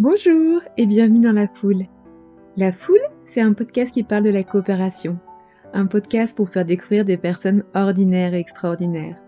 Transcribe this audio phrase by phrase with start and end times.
[0.00, 1.84] Bonjour et bienvenue dans La Foule.
[2.56, 5.18] La Foule, c'est un podcast qui parle de la coopération.
[5.74, 9.18] Un podcast pour faire découvrir des personnes ordinaires et extraordinaires.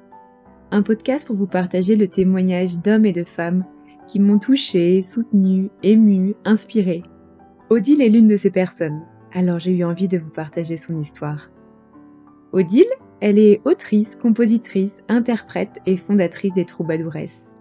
[0.70, 3.66] Un podcast pour vous partager le témoignage d'hommes et de femmes
[4.08, 7.02] qui m'ont touché, soutenu, ému, inspiré.
[7.68, 9.02] Odile est l'une de ces personnes,
[9.34, 11.50] alors j'ai eu envie de vous partager son histoire.
[12.52, 12.86] Odile,
[13.20, 17.54] elle est autrice, compositrice, interprète et fondatrice des Troubadouresses.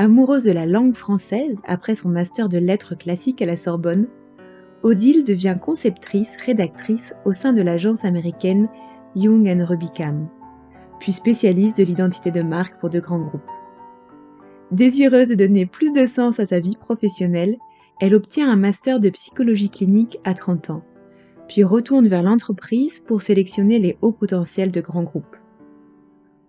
[0.00, 4.06] Amoureuse de la langue française après son master de lettres classiques à la Sorbonne,
[4.84, 8.68] Odile devient conceptrice, rédactrice au sein de l'agence américaine
[9.16, 10.28] Young Rubicam,
[11.00, 13.50] puis spécialiste de l'identité de marque pour de grands groupes.
[14.70, 17.56] Désireuse de donner plus de sens à sa vie professionnelle,
[18.00, 20.84] elle obtient un master de psychologie clinique à 30 ans,
[21.48, 25.36] puis retourne vers l'entreprise pour sélectionner les hauts potentiels de grands groupes.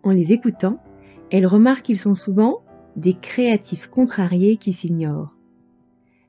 [0.03, 0.83] En les écoutant,
[1.31, 2.61] elle remarque qu'ils sont souvent
[2.95, 5.35] des créatifs contrariés qui s'ignorent.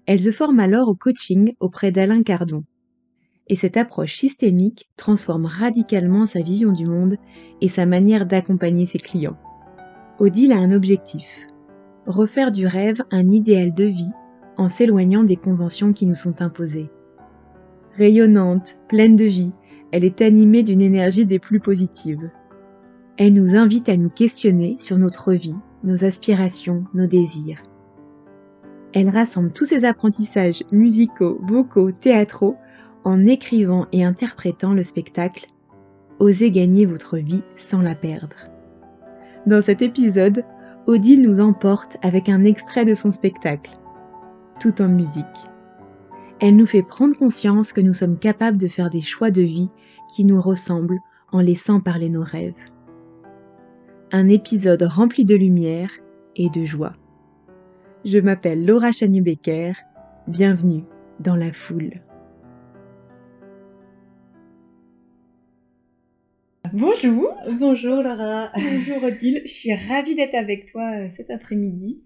[0.06, 2.64] Elle se forme alors au coaching auprès d'Alain Cardon.
[3.48, 7.16] Et cette approche systémique transforme radicalement sa vision du monde
[7.60, 9.38] et sa manière d'accompagner ses clients.
[10.18, 11.46] Odile a un objectif.
[12.06, 14.12] Refaire du rêve un idéal de vie
[14.56, 16.90] en s'éloignant des conventions qui nous sont imposées.
[17.96, 19.52] Rayonnante, pleine de vie,
[19.92, 22.30] elle est animée d'une énergie des plus positives.
[23.16, 27.62] Elle nous invite à nous questionner sur notre vie nos aspirations, nos désirs.
[28.92, 32.56] Elle rassemble tous ses apprentissages musicaux, vocaux, théâtraux
[33.04, 35.46] en écrivant et interprétant le spectacle
[36.18, 38.36] Osez gagner votre vie sans la perdre.
[39.46, 40.44] Dans cet épisode,
[40.86, 43.78] Odile nous emporte avec un extrait de son spectacle,
[44.60, 45.24] tout en musique.
[46.40, 49.70] Elle nous fait prendre conscience que nous sommes capables de faire des choix de vie
[50.10, 50.98] qui nous ressemblent
[51.32, 52.52] en laissant parler nos rêves
[54.12, 55.90] un épisode rempli de lumière
[56.36, 56.96] et de joie.
[58.04, 59.72] Je m'appelle Laura Chanu-Becker,
[60.26, 60.82] bienvenue
[61.20, 62.00] dans la foule.
[66.72, 67.34] Bonjour.
[67.58, 68.50] Bonjour Laura.
[68.54, 69.42] Bonjour Odile.
[69.44, 72.02] Je suis ravie d'être avec toi euh, cet après-midi.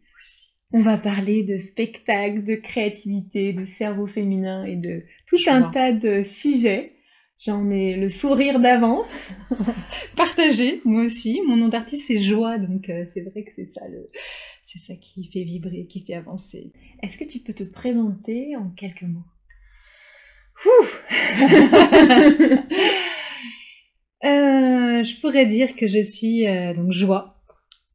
[0.72, 5.93] On va parler de spectacle, de créativité, de cerveau féminin et de tout un tas
[5.93, 6.94] de sujets.
[7.38, 9.30] J'en ai le sourire d'avance.
[10.16, 11.40] Partagé, moi aussi.
[11.46, 14.06] Mon nom d'artiste, c'est Joie, donc euh, c'est vrai que c'est ça, le...
[14.64, 16.72] c'est ça qui fait vibrer, qui fait avancer.
[17.02, 19.24] Est-ce que tu peux te présenter en quelques mots?
[24.24, 27.42] Euh, Je pourrais dire que je suis euh, donc Joie,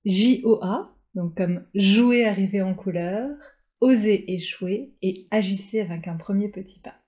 [0.05, 3.29] J-O-A, donc comme jouer, arriver en couleur,
[3.81, 6.98] oser échouer et agissez avec un premier petit pas.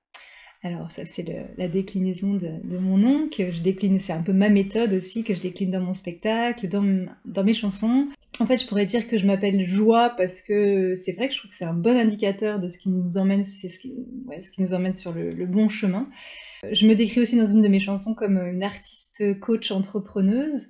[0.64, 1.26] Alors ça c'est
[1.58, 5.34] la déclinaison de, mon nom que je décline, c'est un peu ma méthode aussi que
[5.34, 8.08] je décline dans mon spectacle, dans, dans mes chansons.
[8.40, 11.40] En fait je pourrais dire que je m'appelle Joie parce que c'est vrai que je
[11.40, 13.94] trouve que c'est un bon indicateur de ce qui nous emmène, ce qui,
[14.40, 16.08] ce qui nous emmène sur le, le bon chemin.
[16.72, 20.70] Je me décris aussi dans une de mes chansons comme une artiste coach entrepreneuse.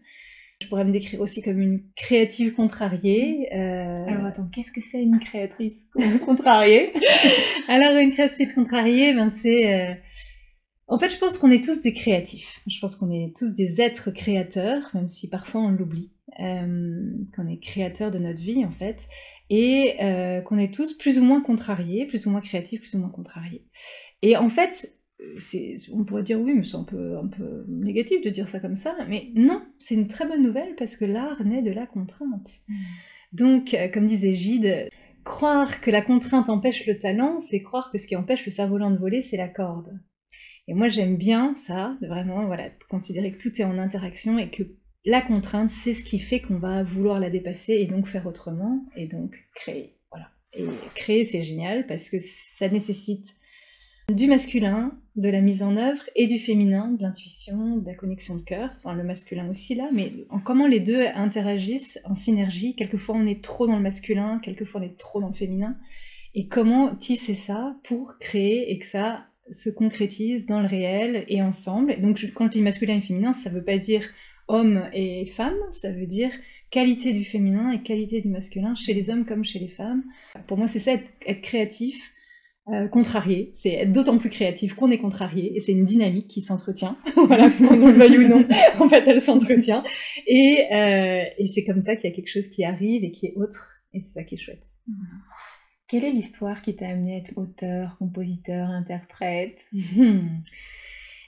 [0.61, 3.49] Je pourrais me décrire aussi comme une créative contrariée.
[3.53, 4.00] Euh...
[4.31, 5.85] Attends, qu'est-ce que c'est une créatrice
[6.25, 6.93] contrariée
[7.67, 9.73] Alors une créatrice contrariée, ben c'est...
[9.73, 9.93] Euh...
[10.87, 12.61] En fait, je pense qu'on est tous des créatifs.
[12.65, 16.13] Je pense qu'on est tous des êtres créateurs, même si parfois on l'oublie.
[16.39, 19.01] Euh, qu'on est créateur de notre vie en fait,
[19.49, 22.99] et euh, qu'on est tous plus ou moins contrariés, plus ou moins créatifs, plus ou
[22.99, 23.65] moins contrariés.
[24.21, 24.97] Et en fait,
[25.91, 28.77] on pourrait dire oui, mais c'est un peu, un peu négatif de dire ça comme
[28.77, 32.49] ça, mais non, c'est une très bonne nouvelle parce que l'art naît de la contrainte.
[33.31, 34.89] Donc, euh, comme disait Gide,
[35.23, 38.91] croire que la contrainte empêche le talent, c'est croire que ce qui empêche le cerf-volant
[38.91, 39.99] de voler, c'est la corde.
[40.67, 44.49] Et moi, j'aime bien ça, de vraiment voilà, considérer que tout est en interaction et
[44.49, 44.63] que
[45.05, 48.85] la contrainte, c'est ce qui fait qu'on va vouloir la dépasser et donc faire autrement
[48.95, 49.97] et donc créer.
[50.11, 50.29] Voilà.
[50.53, 53.35] Et créer, c'est génial parce que ça nécessite
[54.15, 58.35] du masculin, de la mise en œuvre, et du féminin, de l'intuition, de la connexion
[58.35, 62.75] de cœur, enfin le masculin aussi là, mais en comment les deux interagissent en synergie?
[62.75, 65.75] Quelquefois on est trop dans le masculin, quelquefois on est trop dans le féminin,
[66.33, 71.41] et comment tisser ça pour créer et que ça se concrétise dans le réel et
[71.41, 71.99] ensemble?
[71.99, 74.07] Donc quand je dis masculin et féminin, ça veut pas dire
[74.47, 76.31] homme et femme, ça veut dire
[76.69, 80.03] qualité du féminin et qualité du masculin chez les hommes comme chez les femmes.
[80.47, 82.13] Pour moi c'est ça être créatif,
[82.67, 83.49] euh, contrarié.
[83.53, 86.95] C'est d'autant plus créatif qu'on est contrarié et c'est une dynamique qui s'entretient.
[87.15, 88.45] voilà, qu'on le veuille ou non,
[88.79, 89.81] en fait, elle s'entretient.
[90.27, 93.25] Et, euh, et c'est comme ça qu'il y a quelque chose qui arrive et qui
[93.25, 94.63] est autre et c'est ça qui est chouette.
[95.87, 99.59] Quelle est l'histoire qui t'a amené à être auteur, compositeur, interprète?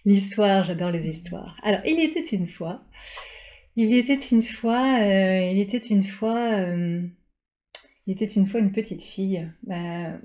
[0.06, 1.58] L'histoire, j'adore les histoires.
[1.64, 2.86] Alors, il était une fois,
[3.76, 6.60] il était une fois, euh, il était une fois
[8.06, 9.50] Il était une fois une petite fille.
[9.64, 10.20] Bah,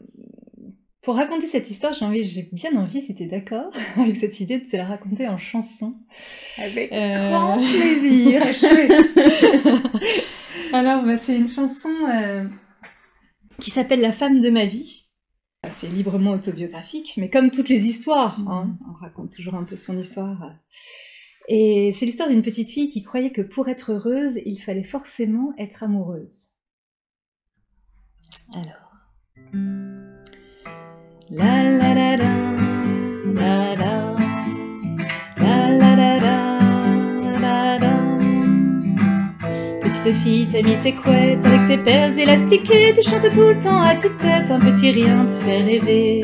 [1.09, 4.41] pour raconter cette histoire, j'ai envie, j'ai bien envie, si tu es d'accord, avec cette
[4.41, 5.97] idée de te la raconter en chanson.
[6.59, 8.43] Avec euh, grand plaisir.
[10.75, 12.45] Alors, bah, c'est une chanson euh,
[13.59, 15.09] qui s'appelle La femme de ma vie.
[15.71, 18.79] C'est librement autobiographique, mais comme toutes les histoires, hein, mm.
[18.91, 20.53] on raconte toujours un peu son histoire.
[21.49, 25.55] Et c'est l'histoire d'une petite fille qui croyait que pour être heureuse, il fallait forcément
[25.57, 26.49] être amoureuse.
[28.53, 28.93] Alors.
[31.31, 31.43] Petite
[40.23, 43.95] fille, t'as mis tes couettes avec tes perles élastiquées, tu chantes tout le temps à
[43.95, 46.23] tue-tête, un petit rien te fait rêver.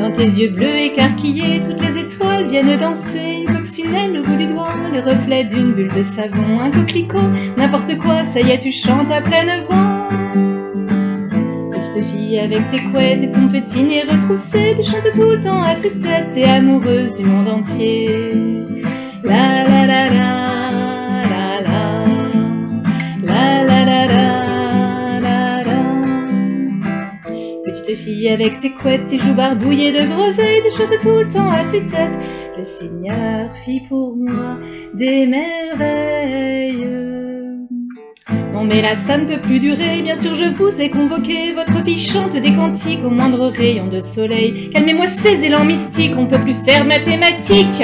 [0.00, 4.46] Dans tes yeux bleus écarquillés, toutes les étoiles viennent danser, une coccinelle au bout du
[4.46, 8.72] doigt, le reflet d'une bulle de savon, un coquelicot, n'importe quoi, ça y est, tu
[8.72, 9.91] chantes à pleine voix
[12.00, 15.74] fille avec tes couettes et ton petit nez retroussé, tu chantes tout le temps à
[15.74, 18.32] toute tête, t'es amoureuse du monde entier.
[19.24, 20.52] La la la la.
[27.64, 31.50] Petite fille avec tes couettes, tes joues barbouillées de groseilles, tu chantes tout le temps
[31.50, 32.12] à toute tête.
[32.56, 34.58] Le Seigneur fit pour moi
[34.94, 37.11] des merveilles.
[38.52, 41.82] Non mais là ça ne peut plus durer, bien sûr je vous ai convoqué, votre
[41.84, 44.70] fille chante des cantiques au moindre rayon de soleil.
[44.70, 47.82] Calmez-moi ces élans mystiques, on peut plus faire mathématiques.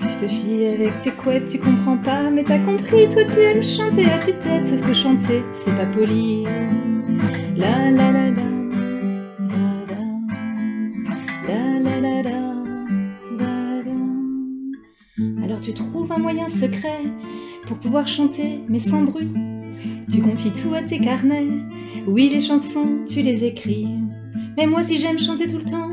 [0.00, 4.06] Petite fille avec tes couettes, tu comprends pas, mais t'as compris, toi tu aimes chanter
[4.06, 6.44] à tue-tête, sauf que chanter, c'est pas poli.
[7.56, 8.47] La la la la.
[15.60, 17.02] Tu trouves un moyen secret
[17.66, 19.32] pour pouvoir chanter, mais sans bruit.
[20.10, 21.48] Tu confies tout à tes carnets.
[22.06, 23.88] Oui, les chansons, tu les écris.
[24.56, 25.90] Mais moi, si j'aime chanter tout le temps,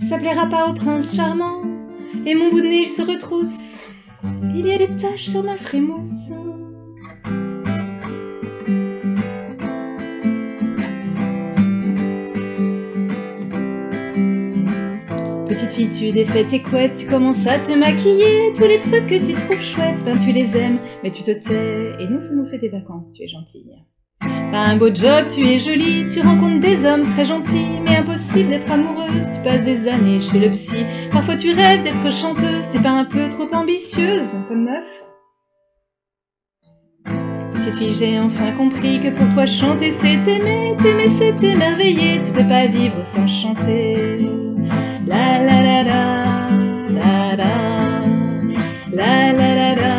[0.00, 1.62] ça plaira pas au prince charmant.
[2.26, 3.80] Et mon bout de nez, il se retrousse.
[4.54, 6.30] Il y a des taches sur ma frémousse.
[15.76, 18.52] Tu défais tes couettes, tu commences à te maquiller.
[18.54, 22.00] Tous les trucs que tu trouves chouettes, ben tu les aimes, mais tu te tais.
[22.00, 23.72] Et nous, ça nous fait des vacances, tu es gentille.
[24.20, 28.50] T'as un beau job, tu es jolie, tu rencontres des hommes très gentils, mais impossible
[28.50, 30.84] d'être amoureuse, tu passes des années chez le psy.
[31.10, 35.04] Parfois tu rêves d'être chanteuse, t'es pas un peu trop ambitieuse comme meuf
[37.52, 42.30] Petite fille, j'ai enfin compris que pour toi chanter c'est aimer, t'aimer c'est émerveiller, tu
[42.30, 44.43] peux pas vivre sans chanter.
[45.06, 46.24] La la la la,
[46.88, 47.52] la la,
[48.90, 49.94] la la la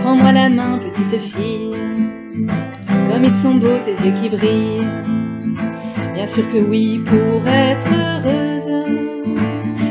[0.00, 1.74] Prends-moi la main, petite fille,
[3.10, 4.86] comme ils sont beaux tes yeux qui brillent.
[6.14, 8.86] Bien sûr que oui, pour être heureuse,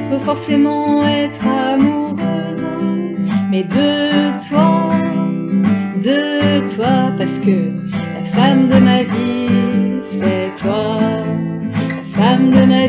[0.10, 2.64] faut forcément être amoureuse.
[3.52, 4.92] Mais de toi,
[6.04, 11.00] de toi, parce que la femme de ma vie, c'est toi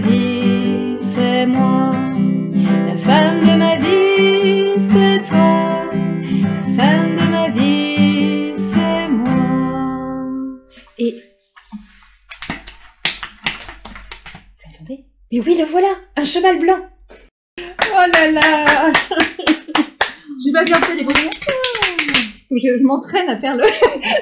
[0.00, 1.92] ma vie, c'est moi.
[2.86, 5.90] La femme de ma vie, c'est toi.
[6.76, 10.60] La femme de ma vie, c'est moi.
[10.98, 11.14] Et.
[14.58, 16.78] Vous entendez Mais oui, le voilà Un cheval blanc
[17.58, 18.92] Oh là là
[20.44, 21.30] J'ai pas bien fait les bruits
[22.50, 23.64] je, m'entraîne à faire le,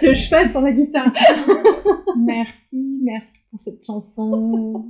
[0.06, 1.12] le, cheval sur la guitare.
[2.18, 4.88] merci, merci pour cette chanson.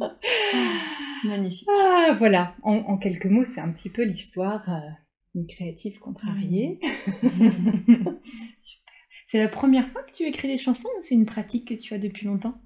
[1.24, 1.68] magnifique.
[1.70, 4.90] Ah, voilà, en, quelques mots, c'est un petit peu l'histoire euh,
[5.34, 6.80] d'une créative contrariée.
[9.26, 11.94] c'est la première fois que tu écris des chansons ou c'est une pratique que tu
[11.94, 12.60] as depuis longtemps?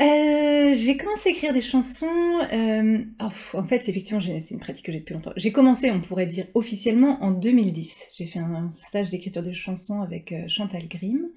[0.00, 2.40] Euh, j'ai commencé à écrire des chansons.
[2.52, 5.32] Euh, oh, en fait, effectivement, c'est une pratique que j'ai depuis longtemps.
[5.36, 8.04] J'ai commencé, on pourrait dire officiellement, en 2010.
[8.16, 11.28] J'ai fait un, stage d'écriture de chansons avec euh, Chantal Grimm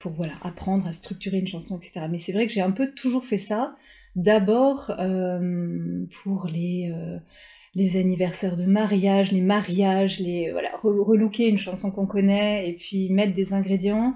[0.00, 2.06] pour voilà apprendre à structurer une chanson, etc.
[2.10, 3.76] Mais c'est vrai que j'ai un peu toujours fait ça.
[4.16, 4.92] D'abord
[6.10, 6.92] pour les
[7.76, 13.12] les anniversaires de mariage, les mariages, les voilà relooker une chanson qu'on connaît et puis
[13.12, 14.14] mettre des ingrédients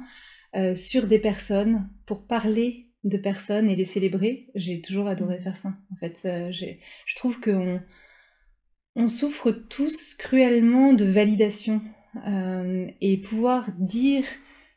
[0.74, 4.48] sur des personnes pour parler de personnes et les célébrer.
[4.54, 5.74] J'ai toujours adoré faire ça.
[5.92, 7.80] En fait, euh, je trouve qu'on
[8.96, 11.80] on souffre tous cruellement de validation
[12.26, 14.24] euh, et pouvoir dire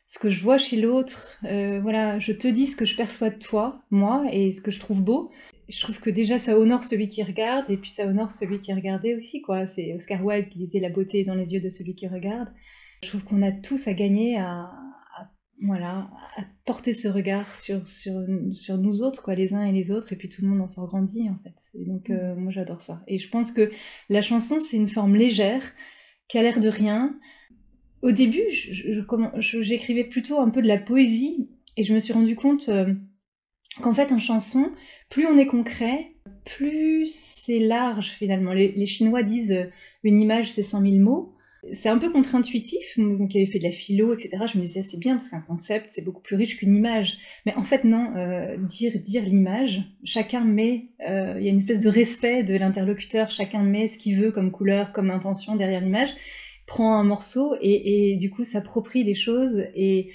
[0.06, 1.38] ce que je vois chez l'autre.
[1.44, 4.70] Euh, voilà, je te dis ce que je perçois de toi, moi, et ce que
[4.70, 5.30] je trouve beau.
[5.68, 8.72] je trouve que déjà ça honore celui qui regarde et puis ça honore celui qui
[8.72, 9.66] regardé aussi quoi.
[9.66, 12.48] C'est Oscar Wilde qui disait la beauté dans les yeux de celui qui regarde.
[13.02, 14.70] Je trouve qu'on a tous à gagner à,
[15.62, 18.14] voilà à porter ce regard sur sur
[18.52, 20.68] sur nous autres quoi, les uns et les autres et puis tout le monde en
[20.68, 21.78] sort grandi en fait.
[21.78, 23.02] Et donc euh, moi j'adore ça.
[23.08, 23.70] Et je pense que
[24.08, 25.62] la chanson c'est une forme légère
[26.28, 27.18] qui a l'air de rien.
[28.02, 32.68] Au début, j'écrivais plutôt un peu de la poésie et je me suis rendu compte
[32.68, 32.94] euh,
[33.82, 34.70] qu'en fait en chanson,
[35.08, 36.12] plus on est concret,
[36.44, 38.52] plus c'est large finalement.
[38.52, 39.64] Les, Chinois disent euh,
[40.04, 41.34] une image c'est 100 000 mots.
[41.72, 44.44] C'est un peu contre-intuitif, donc qui avait fait de la philo, etc.
[44.52, 47.18] Je me disais c'est bien parce qu'un concept c'est beaucoup plus riche qu'une image.
[47.46, 51.58] Mais en fait non, euh, dire dire l'image, chacun met, euh, il y a une
[51.58, 55.80] espèce de respect de l'interlocuteur, chacun met ce qu'il veut comme couleur, comme intention derrière
[55.80, 56.10] l'image,
[56.66, 60.10] prend un morceau et, du coup s'approprie les choses et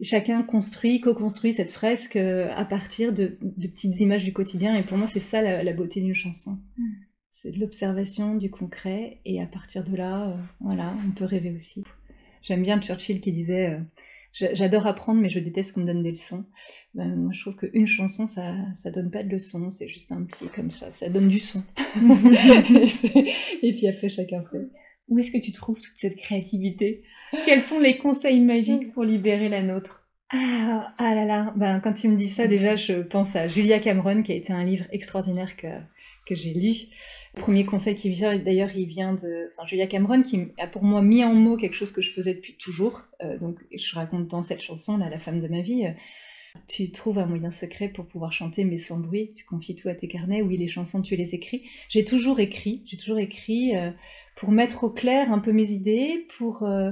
[0.00, 4.74] chacun construit, co-construit cette fresque euh, à partir de, petites images du quotidien.
[4.74, 6.58] Et pour moi, c'est ça la, beauté d'une chanson.
[6.76, 6.84] Mm.
[7.46, 9.18] C'est de l'observation, du concret.
[9.24, 11.84] Et à partir de là, euh, voilà, on peut rêver aussi.
[12.42, 16.10] J'aime bien Churchill qui disait euh, J'adore apprendre, mais je déteste qu'on me donne des
[16.10, 16.44] leçons.
[16.94, 20.24] Ben, moi, je trouve qu'une chanson, ça, ça donne pas de leçons, c'est juste un
[20.24, 21.62] petit comme ça, ça donne du son.
[23.62, 24.66] et puis après, chacun fait.
[25.06, 27.04] Où est-ce que tu trouves toute cette créativité?
[27.44, 30.08] Quels sont les conseils magiques pour libérer la nôtre?
[30.30, 33.78] Ah, ah, là là, ben, quand tu me dis ça, déjà, je pense à Julia
[33.78, 35.68] Cameron, qui a été un livre extraordinaire que,
[36.26, 36.76] que j'ai lu.
[37.34, 41.02] Le premier conseil qui vient, d'ailleurs, il vient de Julia Cameron, qui a pour moi
[41.02, 43.02] mis en mots quelque chose que je faisais depuis toujours.
[43.22, 45.86] Euh, donc, je raconte dans cette chanson, là, La femme de ma vie.
[46.68, 49.32] tu trouves un moyen secret pour pouvoir chanter, mais sans bruit.
[49.34, 50.42] Tu confies tout à tes carnets.
[50.42, 51.62] Oui, les chansons, tu les écris.
[51.88, 52.82] J'ai toujours écrit.
[52.86, 53.76] J'ai toujours écrit.
[53.76, 53.90] Euh,
[54.36, 56.90] pour mettre au clair un peu mes idées, pour euh,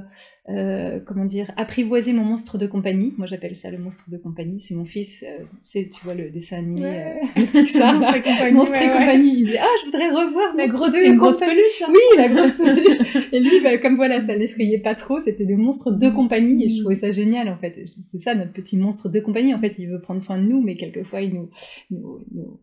[0.49, 3.13] euh, comment dire apprivoiser mon monstre de compagnie.
[3.19, 4.63] Moi j'appelle ça le monstre de compagnie.
[4.63, 7.21] C'est mon fils, euh, c'est tu vois le dessin animé ouais.
[7.53, 8.53] Pixar, monstre et compagnie.
[8.55, 9.35] Monstre et compagnie.
[9.37, 11.83] Il me dit ah je voudrais revoir la grosse, une grosse peluche.
[11.83, 11.93] Hein.
[11.93, 13.29] Oui la grosse peluche.
[13.31, 16.69] et lui bah, comme voilà ça l'effrayait pas trop, c'était le monstre de compagnie et
[16.71, 17.79] je trouvais ça génial en fait.
[18.11, 19.53] C'est ça notre petit monstre de compagnie.
[19.53, 21.51] En fait il veut prendre soin de nous mais quelquefois il nous,
[21.91, 22.59] nous, nous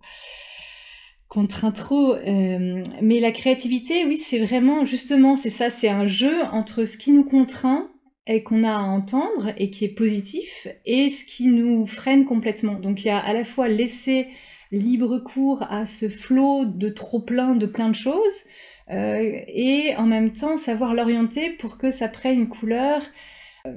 [1.32, 2.14] contraint trop.
[2.14, 6.98] Euh, mais la créativité, oui, c'est vraiment, justement, c'est ça, c'est un jeu entre ce
[6.98, 7.90] qui nous contraint
[8.28, 12.74] et qu'on a à entendre et qui est positif, et ce qui nous freine complètement.
[12.74, 14.28] Donc il y a à la fois laisser
[14.74, 18.44] libre cours à ce flot de trop plein de plein de choses,
[18.92, 23.02] euh, et en même temps savoir l'orienter pour que ça prenne une couleur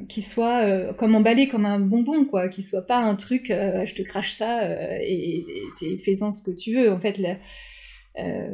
[0.08, 3.84] qui soit euh, comme emballé comme un bonbon, quoi, qui soit pas un truc, euh,
[3.84, 4.62] je te crache ça
[5.00, 5.44] et
[5.78, 6.90] t'es fais-en ce que tu veux.
[6.90, 7.20] En fait,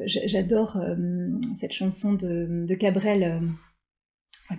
[0.07, 0.79] j'adore
[1.59, 3.43] cette chanson de, Cabrel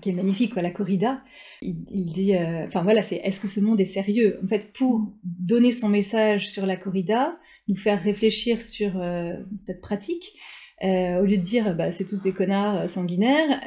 [0.02, 1.22] qui est magnifique, quoi, la corrida.
[1.62, 2.34] Il, il dit,
[2.66, 4.40] enfin voilà, c'est est-ce que ce monde est sérieux?
[4.44, 7.38] En fait, pour donner son message sur la corrida,
[7.68, 8.92] nous faire réfléchir sur
[9.60, 10.38] cette pratique,
[10.82, 13.60] au lieu de dire bah, c'est tous des connards sanguinaires,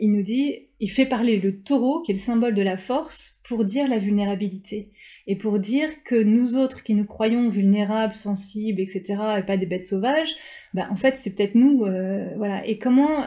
[0.00, 3.40] il nous dit il fait parler le taureau, qui est le symbole de la force,
[3.44, 4.90] pour dire la vulnérabilité.
[5.26, 9.66] Et pour dire que nous autres qui nous croyons vulnérables, sensibles, etc., et pas des
[9.66, 10.30] bêtes sauvages,
[10.72, 11.84] bah, en fait, c'est peut-être nous.
[11.84, 12.66] Euh, voilà.
[12.66, 13.24] Et comment.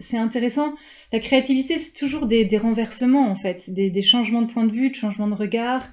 [0.00, 0.74] C'est intéressant.
[1.12, 4.94] La créativité, c'est toujours des, renversements, en fait, des, changements de point de vue, de
[4.94, 5.88] changements de regard.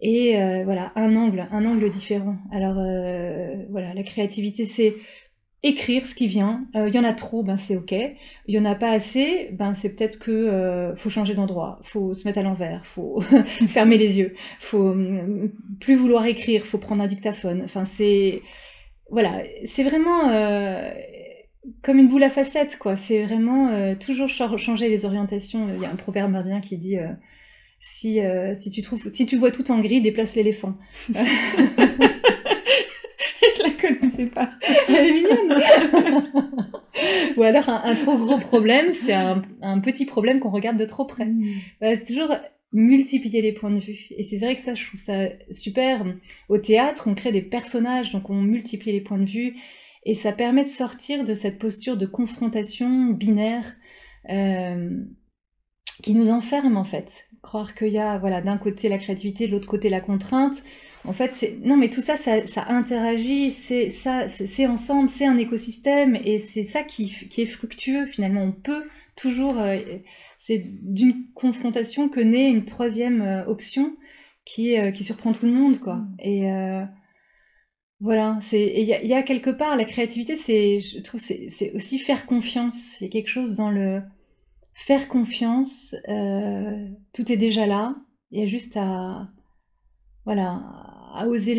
[0.00, 2.36] Et euh, voilà, un angle, un angle différent.
[2.52, 4.94] Alors euh, voilà, la créativité, c'est
[5.62, 6.66] écrire ce qui vient.
[6.74, 7.92] Il euh, y en a trop, ben c'est ok.
[7.92, 12.14] Il y en a pas assez, ben c'est peut-être que euh, faut changer d'endroit, faut
[12.14, 13.20] se mettre à l'envers, faut
[13.68, 15.50] fermer les yeux, faut mm,
[15.80, 17.62] plus vouloir écrire, faut prendre un dictaphone.
[17.64, 18.42] Enfin c'est
[19.10, 20.92] voilà, c'est vraiment euh,
[21.82, 22.94] comme une boule à facettes quoi.
[22.94, 25.66] C'est vraiment toujours changer les orientations.
[25.74, 26.98] Il y a un proverbe indien qui dit
[27.80, 28.20] si
[28.54, 30.74] si tu trouves si tu vois tout en gris, déplace l'éléphant.
[34.26, 34.50] pas.
[34.88, 35.60] Elle est mignonne.
[37.36, 41.26] Ou alors un, trop gros problème, c'est un, petit problème qu'on regarde de trop près.
[41.26, 41.46] Mm.
[41.80, 42.34] Bah, c'est toujours
[42.72, 44.06] multiplier les points de vue.
[44.16, 46.04] Et c'est vrai que ça, je trouve ça super.
[46.48, 49.56] Au théâtre, on crée des personnages, donc on multiplie les points de vue.
[50.04, 53.74] Et ça permet de sortir de cette posture de confrontation binaire
[54.30, 54.90] euh,
[56.02, 57.26] qui nous enferme en fait.
[57.42, 60.62] Croire qu'il y a voilà, d'un côté la créativité, de l'autre côté la contrainte.
[61.08, 66.18] En fait, non, mais tout ça, ça, interagit, c'est ça, c'est ensemble, c'est un écosystème,
[66.22, 68.42] et c'est ça qui, est fructueux finalement.
[68.42, 68.84] On peut
[69.16, 69.78] toujours, euh,
[70.38, 73.96] c'est d'une confrontation que naît une troisième euh, option
[74.44, 75.94] qui, euh, qui surprend tout le monde, quoi.
[75.96, 76.16] Mm.
[76.20, 76.82] Et
[78.00, 82.26] voilà, c'est il y, a quelque part la créativité, c'est je trouve c'est aussi faire
[82.26, 83.00] confiance.
[83.00, 84.02] Il y a quelque chose dans le
[84.74, 85.96] faire confiance.
[86.06, 87.96] tout est déjà là.
[88.30, 89.26] Il y a juste à
[90.26, 91.54] voilà à, oser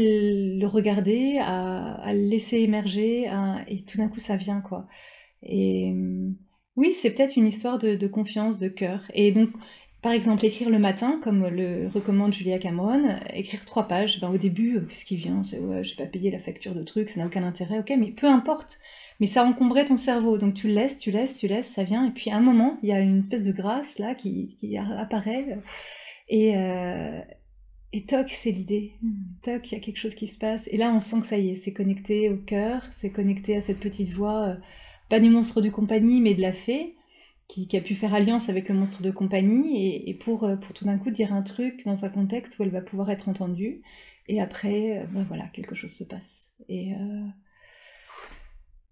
[0.59, 3.29] le, regarder, à, le laisser émerger,
[3.67, 4.87] et tout d'un coup ça vient quoi.
[5.43, 5.93] Et
[6.79, 9.01] oui, c'est peut-être une histoire de, confiance, de cœur.
[9.13, 9.49] Et donc,
[10.01, 14.37] par exemple, écrire le matin, comme le recommande Julia Cameron, écrire trois pages, ben, au
[14.37, 15.43] début, euh, qu'est-ce qui vient?
[15.49, 18.11] C'est ouais, j'ai pas payé la facture de trucs, ça n'a aucun intérêt, ok, mais
[18.11, 18.79] peu importe.
[19.19, 22.07] Mais ça encombrait ton cerveau, donc tu le laisses, tu laisses, tu laisses, ça vient,
[22.07, 25.59] et puis à un moment, il y a une espèce de grâce là qui, apparaît,
[26.29, 27.19] et, euh,
[27.91, 28.93] et toc, c'est l'idée.
[29.01, 29.13] Hmm.
[29.43, 31.37] Toc, il y a quelque chose qui se passe, et là on sent que ça
[31.37, 34.55] y est, c'est connecté au cœur, c'est connecté à cette petite voix, euh,
[35.09, 36.95] pas du monstre de compagnie, mais de la fée
[37.47, 40.85] qui, a pu faire alliance avec le monstre de compagnie et, pour, euh, pour tout
[40.85, 43.81] d'un coup dire un truc dans un contexte où elle va pouvoir être entendue.
[44.27, 46.53] Et après, euh, ben voilà, quelque chose se passe.
[46.69, 46.93] Et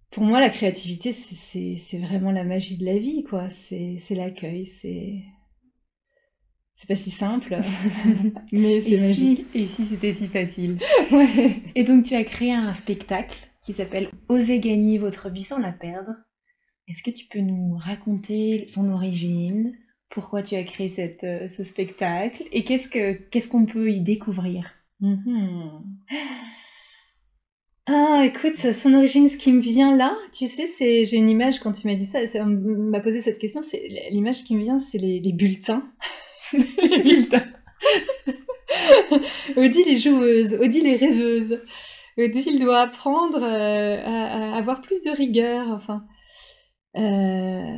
[0.09, 3.49] pour moi, la créativité, c'est vraiment la magie de la vie, quoi.
[3.51, 5.21] C'est l'accueil, c'est.
[6.77, 7.57] C'est pas si simple,
[8.51, 9.45] mais c'est magique.
[9.53, 10.77] et si c'était si facile
[11.11, 11.61] ouais.
[11.75, 15.73] Et donc, tu as créé un spectacle qui s'appelle Osez gagner votre vie sans la
[15.73, 16.13] perdre
[16.87, 19.73] est-ce que tu peux nous raconter son origine,
[20.09, 22.43] pourquoi tu as créé cette, euh, ce spectacle?
[22.53, 24.71] Et qu'est-ce que qu'est-ce qu'on peut y découvrir?
[25.01, 25.81] Mm-hmm.
[27.87, 31.59] Ah, écoute, son origine, ce qui me vient là, tu sais, c'est j'ai une image
[31.59, 34.79] quand tu m'as dit ça, on m'a posé cette question, c'est l'image qui me vient,
[34.79, 35.89] c'est les, bulletins,
[36.53, 37.45] les bulletins.
[39.55, 41.61] Odile les joueuses, Odile les rêveuses.
[42.17, 46.05] Odile doit apprendre euh, à, avoir plus de rigueur, enfin.
[46.97, 47.77] Euh...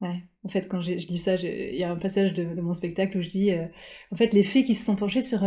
[0.00, 0.22] Ouais.
[0.44, 3.22] En fait, quand je dis ça, il y a un passage de, mon spectacle où
[3.22, 3.66] je dis, euh,
[4.12, 5.40] en fait, les fées qui se sont penchées sur,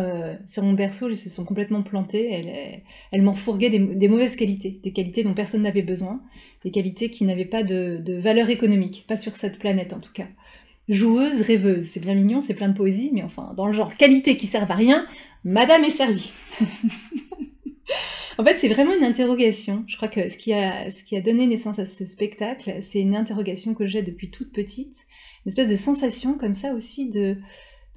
[0.45, 2.29] sur mon berceau, elles se sont complètement plantées.
[2.31, 6.21] Elles, elles m'en fourguaient des, mauvaises qualités, des qualités dont personne n'avait besoin,
[6.63, 10.27] des qualités qui n'avaient pas de, valeur économique, pas sur cette planète en tout cas.
[10.89, 14.35] Joueuse, rêveuse, c'est bien mignon, c'est plein de poésie, mais enfin, dans le genre qualité
[14.35, 15.05] qui servent à rien,
[15.43, 16.33] Madame est servie.
[18.37, 19.83] En fait, c'est vraiment une interrogation.
[19.87, 23.85] Je crois que ce qui a, donné naissance à ce spectacle, c'est une interrogation que
[23.85, 24.95] j'ai depuis toute petite.
[25.45, 27.37] Une espèce de sensation comme ça aussi de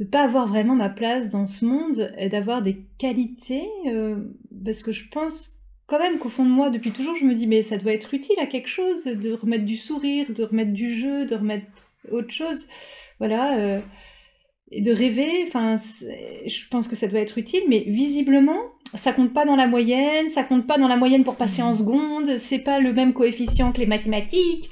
[0.01, 3.67] ne pas avoir vraiment ma place dans ce monde et d'avoir des qualités.
[3.87, 7.35] Euh, parce que je pense quand même qu'au fond de moi, depuis toujours, je me
[7.35, 10.73] dis, mais ça doit être utile à quelque chose de remettre du sourire, de remettre
[10.73, 11.67] du jeu, de remettre
[12.11, 12.67] autre chose.
[13.19, 13.59] Voilà.
[13.59, 13.81] Euh,
[14.71, 15.77] et de rêver, enfin,
[16.47, 18.59] je pense que ça doit être utile, mais visiblement,
[18.95, 21.75] ça compte pas dans la moyenne, ça compte pas dans la moyenne pour passer en
[21.75, 24.71] seconde, c'est pas le même coefficient que les mathématiques,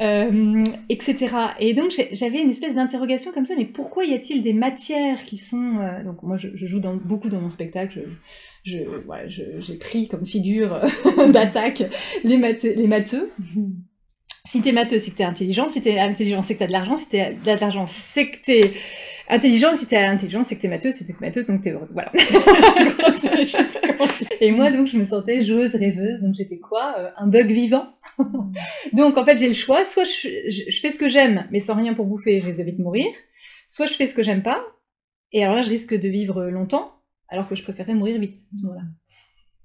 [0.00, 1.34] euh, etc.
[1.60, 5.38] Et donc j'avais une espèce d'interrogation comme ça, mais pourquoi y a-t-il des matières qui
[5.38, 5.78] sont...
[5.80, 8.10] Euh, donc moi je, joue beaucoup dans mon spectacle, je,
[8.64, 10.80] j'ai pris comme figure
[11.32, 11.84] d'attaque
[12.24, 13.30] les, les matheux.
[14.52, 15.68] Si t'es matheux, c'est que t'es intelligent.
[15.68, 16.96] Si t'es intelligent, c'est que t'as de l'argent.
[16.96, 18.72] Si t'as de l'argent, c'est que t'es
[19.28, 19.74] intelligent.
[19.76, 20.92] Si t'es intelligent, c'est que t'es matheux.
[20.92, 21.88] Si t'es matheux, donc t'es heureux.
[21.92, 22.12] Voilà.
[24.40, 26.20] et moi, donc, je me sentais joueuse, rêveuse.
[26.20, 27.86] Donc, j'étais quoi euh, Un bug vivant.
[28.92, 29.86] donc, en fait, j'ai le choix.
[29.86, 32.64] Soit je, je, fais ce que j'aime, mais sans rien pour bouffer, je risque de
[32.64, 33.06] vite mourir.
[33.66, 34.62] Soit je fais ce que j'aime pas.
[35.32, 36.92] Et alors là, je risque de vivre longtemps,
[37.32, 38.84] alors que je préférerais mourir vite à ce moment-là.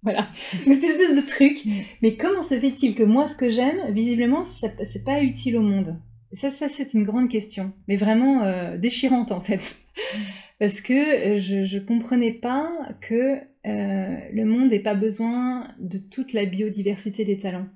[0.03, 0.27] Voilà,
[0.63, 1.63] cette espèce de truc.
[2.01, 5.99] Mais comment se fait-il que moi, ce que j'aime, visiblement, c'est pas utile au monde?
[6.33, 9.77] Ça, ça c'est une grande question, mais vraiment euh, déchirante en fait.
[10.59, 12.69] Parce que euh, je, je comprenais pas
[13.01, 17.67] que euh, le monde n'ait pas besoin de toute la biodiversité des talents.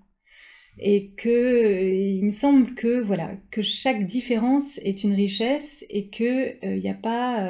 [0.81, 6.55] Et que il me semble que voilà que chaque différence est une richesse et que
[6.65, 7.47] il n'y a pas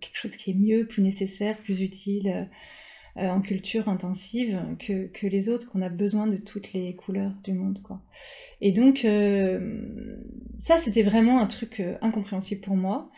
[0.00, 2.48] quelque chose qui est mieux, plus nécessaire, plus utile
[3.16, 7.34] euh, en culture intensive que, que les autres, qu'on a besoin de toutes les couleurs
[7.42, 7.82] du monde.
[7.82, 8.00] Quoi.
[8.60, 9.84] Et donc, euh,
[10.60, 13.10] ça, c'était vraiment un truc euh, incompréhensible pour moi.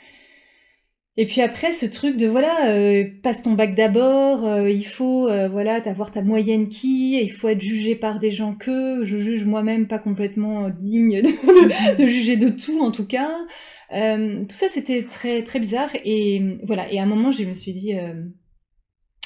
[1.19, 2.75] Et puis après, ce truc de voilà,
[3.23, 7.95] passe ton bac d'abord, il faut voilà, avoir ta moyenne qui, il faut être jugé
[7.95, 12.81] par des gens que, je juge moi-même pas complètement digne de, de, juger de tout
[12.81, 13.31] en tout cas.
[13.91, 15.91] tout ça, c'était très très bizarre.
[16.05, 17.95] Et voilà, et à un moment, je me suis dit,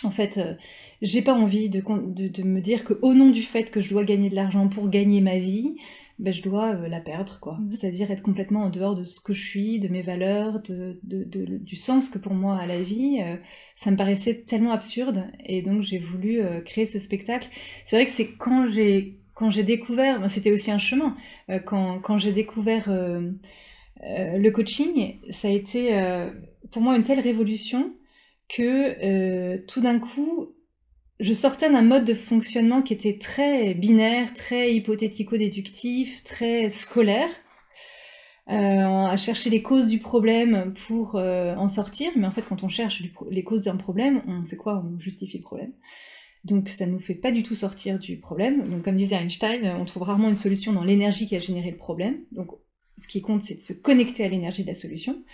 [0.04, 0.54] en fait, euh,
[1.02, 4.04] j'ai pas envie de, de, me dire que au nom du fait que je dois
[4.04, 5.76] gagner de l'argent pour gagner ma vie,
[6.18, 7.54] ben, je dois euh, la perdre, quoi.
[7.54, 7.72] Mmh.
[7.72, 11.76] C'est-à-dire être complètement en dehors de ce que je suis, de mes valeurs, de, du
[11.76, 13.20] sens que pour moi a la vie.
[13.22, 13.36] Euh,
[13.76, 17.48] ça me paraissait tellement absurde, et donc j'ai voulu créer ce spectacle.
[17.84, 21.14] C'est vrai que c'est quand j'ai quand j'ai découvert, ben, c'était aussi un chemin,
[21.66, 22.88] quand, quand j'ai découvert
[24.02, 25.90] le coaching, ça a été
[26.70, 27.92] pour moi une telle révolution
[28.48, 30.54] que euh, tout d'un coup,
[31.18, 37.30] je sortais d'un mode de fonctionnement qui était très binaire, très hypothético-déductif, très scolaire,
[38.46, 42.12] à chercher les causes du problème pour en sortir.
[42.16, 44.84] Mais en fait, quand on cherche les causes d'un problème, on fait quoi?
[44.86, 45.72] On justifie le problème.
[46.44, 48.70] Donc ça ne nous fait pas du tout sortir du problème.
[48.70, 51.76] Donc comme disait Einstein, on trouve rarement une solution dans l'énergie qui a généré le
[51.76, 52.18] problème.
[52.30, 52.50] Donc
[52.98, 55.24] ce qui compte, c'est de se connecter à l'énergie de la solution.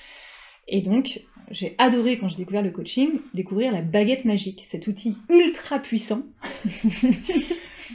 [0.69, 5.17] Et donc, j'ai adoré quand j'ai découvert le coaching, découvrir la baguette magique, cet outil
[5.29, 6.23] ultra puissant.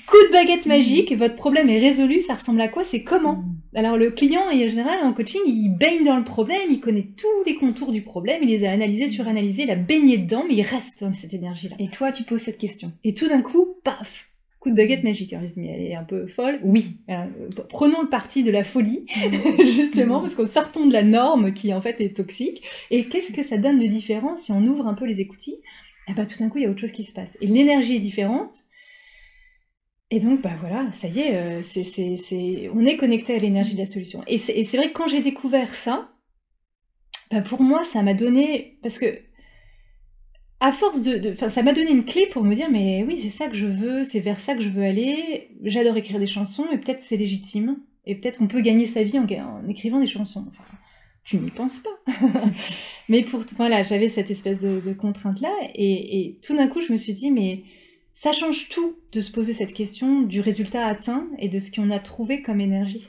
[0.06, 3.38] Coup de baguette magique, votre problème est résolu, ça ressemble à quoi C'est comment?
[3.38, 3.58] Mm.
[3.76, 7.44] Alors le client, en général, en coaching, il baigne dans le problème, il connaît tous
[7.46, 10.62] les contours du problème, il les a analysés, suranalysés, il a baigné dedans, mais il
[10.62, 11.76] reste dans cette énergie-là.
[11.80, 12.92] Et toi, tu poses cette question.
[13.04, 15.36] Et tout d'un coup, paf Coup de baguette magique.
[15.56, 16.60] Mais elle est un peu folle.
[16.64, 16.98] Oui.
[17.10, 17.26] Euh,
[17.70, 19.06] prenons le parti de la folie,
[19.66, 22.64] justement, parce qu'on sortons de la norme qui, en fait, est toxique.
[22.92, 25.60] Et qu'est-ce que ça donne de différent si on ouvre un peu les écoutilles?
[26.16, 27.38] Ben, tout d'un coup, il y a autre chose qui se passe.
[27.42, 28.54] Et l'énergie est différente,
[30.10, 33.74] et donc, bah voilà, ça y est, euh, c'est, c'est, on est connecté à l'énergie
[33.74, 34.24] de la solution.
[34.28, 36.10] Et c'est, vrai que quand j'ai découvert ça,
[37.30, 38.80] bah pour moi, ça m'a donné.
[38.82, 39.20] Parce que,
[40.60, 41.32] à force de.
[41.32, 43.68] Enfin, ça m'a donné une clé pour me dire, mais oui, c'est ça que je
[43.68, 45.50] veux, c'est vers ça que je veux aller.
[45.64, 47.78] J'adore écrire des chansons, et peut-être c'est légitime.
[48.06, 49.28] Et peut-être on peut gagner sa vie en,
[49.68, 50.46] écrivant des chansons.
[51.24, 52.14] Tu n'y penses pas.
[53.10, 53.42] mais pour.
[53.58, 57.32] Voilà, j'avais cette espèce de, contrainte-là, et, et tout d'un coup, je me suis dit,
[57.32, 57.64] mais
[58.18, 61.92] ça change tout de se poser cette question du résultat atteint et de ce qu'on
[61.92, 63.08] a trouvé comme énergie.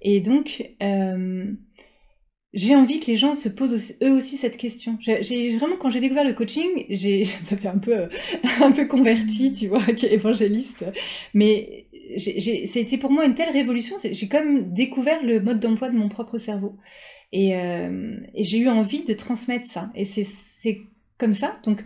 [0.00, 1.46] Et donc, euh,
[2.54, 4.96] j'ai envie que les gens se posent eux aussi cette question.
[5.00, 8.08] J'ai vraiment, quand j'ai découvert le coaching, j'ai, ça fait un peu,
[8.62, 10.84] un peu converti, tu vois, qui est évangéliste,
[11.34, 11.86] mais
[12.16, 13.96] c'était pour moi une telle révolution.
[14.02, 16.76] J'ai comme découvert le mode d'emploi de mon propre cerveau.
[17.32, 19.90] Et, euh, et j'ai eu envie de transmettre ça.
[19.96, 20.82] Et c'est
[21.18, 21.58] comme ça.
[21.64, 21.82] Donc,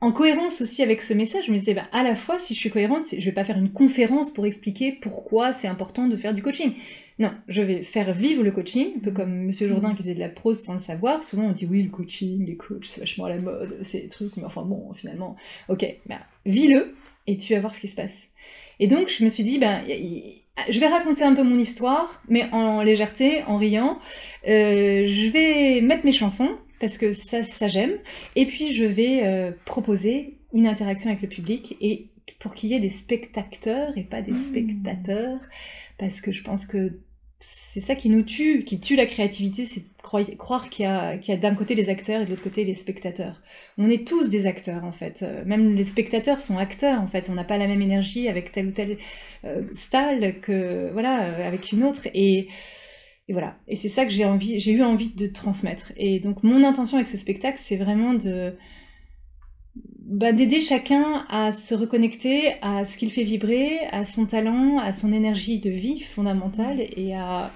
[0.00, 2.60] en cohérence aussi avec ce message, je me disais, bah, à la fois, si je
[2.60, 6.34] suis cohérente, je vais pas faire une conférence pour expliquer pourquoi c'est important de faire
[6.34, 6.74] du coaching.
[7.18, 10.20] Non, je vais faire vivre le coaching, un peu comme Monsieur Jourdain qui faisait de
[10.20, 11.24] la prose sans le savoir.
[11.24, 14.08] Souvent, on dit oui, le coaching, les coachs, c'est vachement à la mode, c'est des
[14.08, 15.36] trucs, mais enfin bon, finalement,
[15.68, 16.94] ok, bah, vis-le
[17.26, 18.28] et tu vas voir ce qui se passe.
[18.78, 19.82] Et donc, je me suis dit, ben,
[20.68, 23.98] je vais raconter un peu mon histoire, mais en légèreté, en riant.
[24.46, 27.98] Euh, je vais mettre mes chansons, parce que ça, ça j'aime.
[28.36, 32.74] Et puis je vais euh, proposer une interaction avec le public et pour qu'il y
[32.74, 34.36] ait des spectateurs et pas des mmh.
[34.36, 35.40] spectateurs,
[35.98, 36.98] parce que je pense que
[37.40, 41.54] c'est ça qui nous tue, qui tue la créativité, c'est croire qu'il y a, d'un
[41.54, 43.40] côté les acteurs et de l'autre côté les spectateurs.
[43.76, 45.22] On est tous des acteurs en fait.
[45.22, 47.28] Euh, même les spectateurs sont acteurs en fait.
[47.30, 48.98] On n'a pas la même énergie avec telle ou telle
[49.44, 52.48] euh, stalle que voilà avec une autre et
[53.28, 53.58] et voilà.
[53.68, 55.92] Et c'est ça que j'ai envie, j'ai eu envie de transmettre.
[55.96, 58.54] Et donc mon intention avec ce spectacle, c'est vraiment de
[59.98, 64.92] bah, d'aider chacun à se reconnecter à ce qu'il fait vibrer, à son talent, à
[64.92, 67.52] son énergie de vie fondamentale et à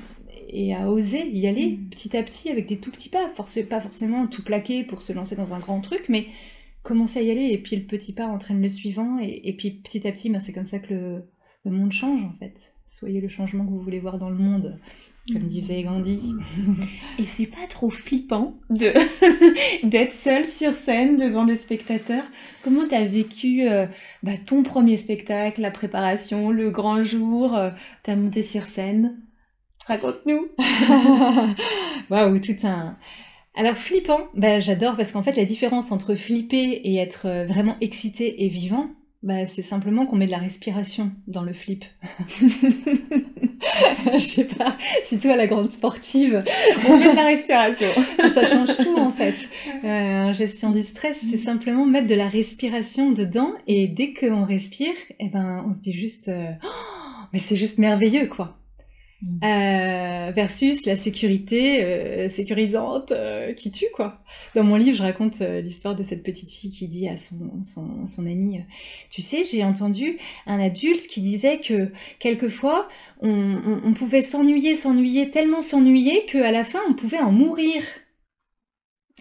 [0.55, 1.89] et à oser y aller mm.
[1.89, 5.35] petit à petit avec des tout petits pas, pas forcément tout plaquer pour se lancer
[5.35, 6.27] dans un grand truc, mais
[6.83, 9.71] commencer à y aller et puis le petit pas entraîne le suivant et, et puis
[9.71, 11.25] petit à petit, bah, c'est comme ça que le,
[11.65, 12.75] le monde change en fait.
[12.87, 14.79] Soyez le changement que vous voulez voir dans le monde
[15.29, 16.35] comme disait Gandhi.
[17.19, 18.93] Et c'est pas trop flippant de
[19.87, 22.25] d'être seul sur scène devant des spectateurs?
[22.65, 23.87] Comment t'as vécu euh,
[24.23, 27.71] bah, ton premier spectacle, la préparation, le grand jour euh,
[28.03, 29.21] T'as monté sur scène?
[29.87, 30.49] Raconte-nous.
[32.11, 32.97] Waouh, tout un.
[33.55, 37.77] Alors flippant, bah, j'adore parce qu'en fait la différence entre flipper et être euh, vraiment
[37.81, 38.91] excité et vivant,
[39.23, 41.85] bah, c'est simplement qu'on met de la respiration dans le flip.
[44.13, 46.43] Je sais pas, si toi la grande sportive,
[46.89, 47.87] on met de la respiration.
[48.35, 49.37] Ça change tout en fait.
[49.85, 54.95] Euh, gestion du stress, c'est simplement mettre de la respiration dedans et dès qu'on respire,
[55.21, 56.69] eh ben on se dit juste, euh, oh,
[57.33, 58.59] mais c'est juste merveilleux quoi.
[59.45, 64.21] Euh, versus la sécurité euh, sécurisante euh, qui tue quoi.
[64.57, 68.07] Dans mon livre, je raconte l'histoire de cette petite fille qui dit à son, son,
[68.09, 68.61] son ami,
[69.11, 72.89] tu sais, j'ai entendu un adulte qui disait que quelquefois
[73.21, 77.83] on, on pouvait s'ennuyer, s'ennuyer, tellement s'ennuyer qu'à la fin on pouvait en mourir.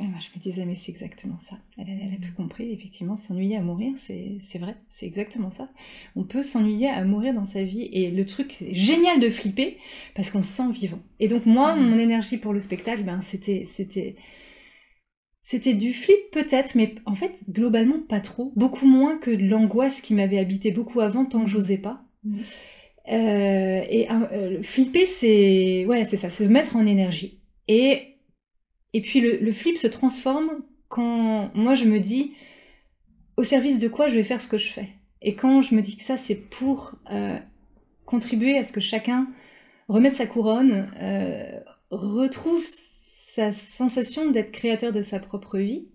[0.02, 1.58] Et moi, je me disais, mais c'est exactement ça.
[1.78, 2.72] Elle, a tout compris.
[2.72, 4.76] Effectivement, s'ennuyer à mourir, c'est vrai.
[4.90, 5.70] C'est exactement ça.
[6.16, 7.88] On peut s'ennuyer à mourir dans sa vie.
[7.94, 9.78] Et le truc génial de flipper,
[10.16, 11.00] parce qu'on se sent vivant.
[11.20, 14.16] Et donc, moi, mon énergie pour le spectacle, ben, c'était, c'était,
[15.44, 18.54] c'était du flip peut-être, mais en fait, globalement, pas trop.
[18.56, 22.04] Beaucoup moins que de l'angoisse qui m'avait habité beaucoup avant, tant que j'osais pas.
[23.08, 27.40] Euh, et euh, flipper, c'est, ouais, c'est ça, se mettre en énergie.
[27.68, 28.11] Et
[28.94, 32.34] et puis le, flip se transforme quand moi je me dis
[33.38, 34.90] au service de quoi je vais faire ce que je fais?
[35.22, 37.38] Et quand je me dis que ça c'est pour euh,
[38.06, 39.28] contribuer à ce que chacun
[39.88, 41.60] remette sa couronne, euh,
[41.92, 45.88] retrouve sa sensation d'être créateur de sa propre vie,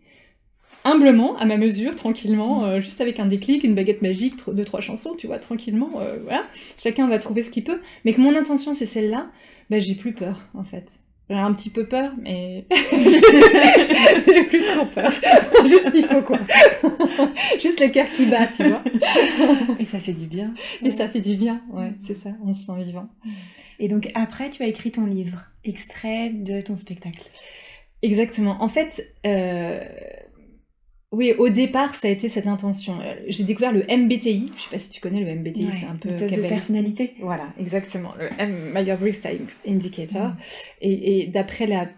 [0.84, 4.80] humblement, à ma mesure, tranquillement, euh, juste avec un déclic, une baguette magique, deux, trois
[4.80, 6.46] chansons, tu vois, tranquillement, euh, voilà.
[6.78, 7.80] Chacun va trouver ce qu'il peut.
[8.04, 9.30] Mais que mon intention, c'est celle-là,
[9.68, 11.00] bah, j'ai plus peur, en fait.
[11.28, 15.10] J'ai un petit peu peur, mais j'ai plus trop peur.
[15.68, 16.38] Juste faut quoi.
[17.60, 18.82] Juste le cœur qui bat, tu vois.
[19.80, 20.54] Et ça fait du bien.
[20.84, 23.08] Et ça fait du bien, ouais, c'est ça, on se sent vivant.
[23.80, 27.28] Et donc après, tu as écrit ton livre, extrait de ton spectacle.
[28.02, 28.62] Exactement.
[28.62, 29.80] En fait, euh,
[31.12, 33.00] oui, au départ, ça a été cette intention.
[33.00, 34.52] Euh, j'ai découvert le MBTI.
[34.56, 37.14] Je sais pas si tu connais le MBTI, c'est un peu le test de personnalité.
[37.20, 38.12] Voilà, exactement.
[38.18, 38.28] Le
[38.74, 40.28] Myers-Briggs Type Indicator.
[40.28, 40.36] Mm.
[40.80, 41.88] Et, d'après la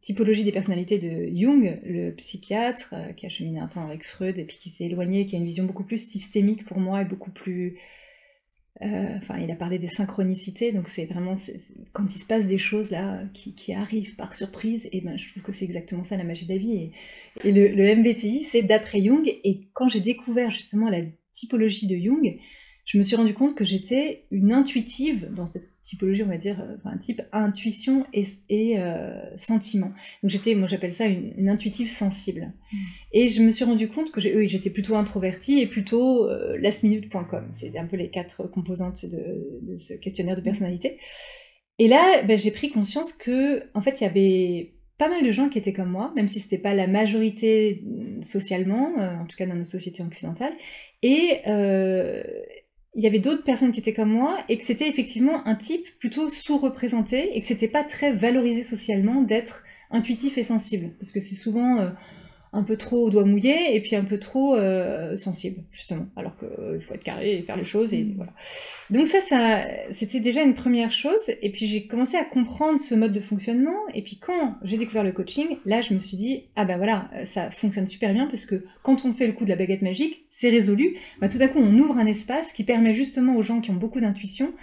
[0.00, 4.38] typologie des personnalités de Jung, le psychiatre euh, qui a cheminé un temps avec Freud
[4.38, 7.04] et puis qui s'est éloigné, qui a une vision beaucoup plus systémique pour moi et
[7.04, 7.78] beaucoup plus
[8.82, 11.34] euh, enfin, il a parlé des synchronicités, donc c'est vraiment
[11.92, 15.42] quand il se passe des choses là qui, arrivent par surprise, et ben je trouve
[15.42, 16.90] que c'est exactement ça la magie de la vie.
[17.44, 21.00] Et, le, le, MBTI, c'est d'après Jung, et quand j'ai découvert justement la
[21.32, 22.38] typologie de Jung,
[22.84, 26.60] je me suis rendu compte que j'étais une intuitive dans cette typologie, on va dire,
[26.60, 29.90] euh, enfin, type intuition et, et euh, sentiment.
[30.22, 32.52] Donc j'étais, moi j'appelle ça une, intuitive sensible.
[32.72, 32.76] Mm.
[33.12, 37.48] Et je me suis rendu compte que j'étais plutôt introvertie et plutôt euh, lastminute.com.
[37.52, 40.98] C'est un peu les quatre composantes de, ce questionnaire de personnalité.
[41.78, 45.30] Et là, ben, j'ai pris conscience que, en fait, il y avait pas mal de
[45.30, 49.38] gens qui étaient comme moi, même si c'était pas la majorité mm, socialement, en tout
[49.38, 50.52] cas dans nos sociétés occidentales.
[51.02, 51.40] Et,
[52.94, 55.86] il y avait d'autres personnes qui étaient comme moi et que c'était effectivement un type
[55.98, 60.90] plutôt sous-représenté et que c'était pas très valorisé socialement d'être intuitif et sensible.
[60.98, 61.90] Parce que c'est souvent euh,
[62.52, 66.36] un peu trop au doigt mouillé et puis un peu trop euh, sensible justement alors
[66.38, 68.14] qu'il euh, faut être carré et faire les choses et mm.
[68.16, 68.32] voilà
[68.90, 72.94] donc ça ça c'était déjà une première chose et puis j'ai commencé à comprendre ce
[72.94, 76.44] mode de fonctionnement et puis quand j'ai découvert le coaching là je me suis dit
[76.56, 79.50] ah ben voilà ça fonctionne super bien parce que quand on fait le coup de
[79.50, 82.94] la baguette magique c'est résolu bah, tout à coup on ouvre un espace qui permet
[82.94, 84.54] justement aux gens qui ont beaucoup d'intuition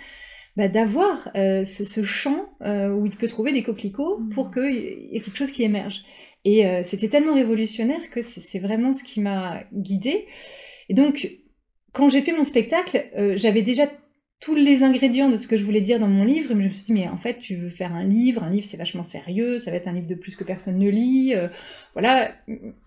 [0.57, 4.29] bah, d'avoir euh, ce, ce, champ où il peut trouver des coquelicots mm.
[4.29, 6.03] pour qu'il y ait quelque chose qui émerge.
[6.45, 10.27] Et euh, c'était tellement révolutionnaire que c'est vraiment ce qui m'a guidée.
[10.89, 11.31] Et donc,
[11.91, 13.88] quand j'ai fait mon spectacle, euh, j'avais déjà
[14.45, 16.69] tous les ingrédients de ce que je voulais dire dans mon livre, et je me
[16.69, 19.58] suis dit, mais en fait, tu veux faire un livre, un livre c'est vachement sérieux,
[19.58, 21.47] ça va être un livre de plus que personne ne lit, euh,
[21.93, 22.29] voilà,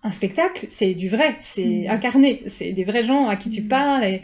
[0.01, 1.89] un spectacle, c'est du vrai, c'est mm.
[1.89, 3.67] incarné, c'est des vrais gens à qui tu mm.
[3.67, 4.21] parles, et,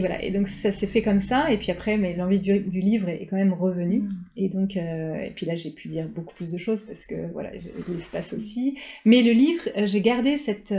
[0.00, 3.08] voilà, et donc ça s'est fait comme ça, et puis après, mais l'envie du, livre
[3.08, 4.08] est, quand même revenue, mm.
[4.38, 7.30] et donc, euh, et puis là, j'ai pu dire beaucoup plus de choses, parce que
[7.32, 10.74] voilà, j'ai l'espace aussi, mais le livre, euh, j'ai gardé cette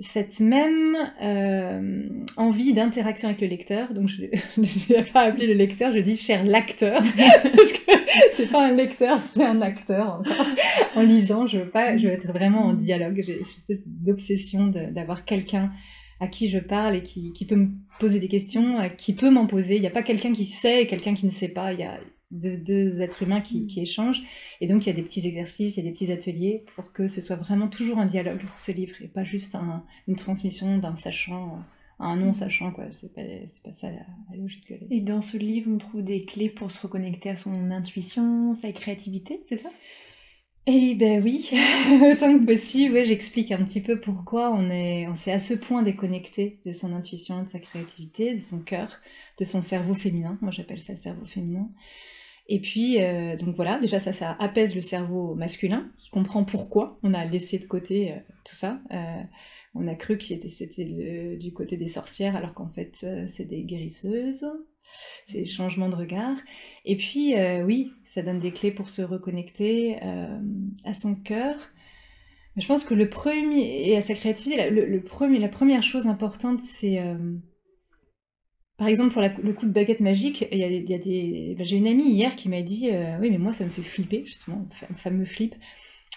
[0.00, 3.92] cette même euh, envie d'interaction avec le lecteur.
[3.94, 4.22] Donc, je
[4.56, 7.92] ne vais pas appeler le lecteur, je dis cher l'acteur, parce que
[8.32, 10.22] c'est pas un lecteur, c'est un acteur.
[10.96, 13.22] En lisant, je veux pas, je veux être vraiment en dialogue.
[13.24, 15.70] J'ai une espèce d'obsession d'avoir quelqu'un
[16.20, 19.46] à qui je parle et qui, qui, peut me poser des questions, qui peut m'en
[19.46, 19.76] poser.
[19.76, 21.72] Il n'y a pas quelqu'un qui sait et quelqu'un qui ne sait pas.
[21.72, 21.98] Il y a,
[22.30, 23.66] de deux êtres humains qui, mm.
[23.66, 24.22] qui, échangent.
[24.60, 26.92] Et donc, il y a des petits exercices, il y a des petits ateliers pour
[26.92, 29.56] que ce soit vraiment toujours un dialogue, ce livre, et pas juste
[30.08, 31.58] une transmission d'un sachant
[31.98, 32.86] à un non-sachant, quoi.
[32.92, 33.22] C'est pas,
[33.62, 36.82] pas ça la, logique de Et dans ce livre, on trouve des clés pour se
[36.82, 39.70] reconnecter à son intuition, sa créativité, c'est ça?
[40.66, 41.50] Eh ben oui,
[42.10, 45.52] autant que possible, ouais, j'explique un petit peu pourquoi on est, on s'est à ce
[45.52, 48.98] point déconnecté de son intuition, de sa créativité, de son cœur,
[49.38, 50.38] de son cerveau féminin.
[50.40, 51.68] Moi, j'appelle ça le cerveau féminin.
[52.46, 56.98] Et puis, euh, donc voilà, déjà ça, ça apaise le cerveau masculin, qui comprend pourquoi
[57.02, 58.80] on a laissé de côté euh, tout ça.
[58.92, 59.22] Euh,
[59.74, 64.46] on a cru que c'était du côté des sorcières, alors qu'en fait, c'est des guérisseuses.
[65.26, 66.36] C'est des changements de regard.
[66.84, 69.98] Et puis, oui, ça donne des clés pour se reconnecter
[70.84, 71.56] à son cœur.
[72.56, 77.02] Je pense que le premier, et à sa créativité, la première chose importante, c'est
[78.76, 81.86] par exemple, pour le coup de baguette magique, il y a, des, ben, j'ai une
[81.86, 84.96] amie hier qui m'a dit euh, Oui, mais moi, ça me fait flipper, justement, le
[84.96, 85.54] fameux flip.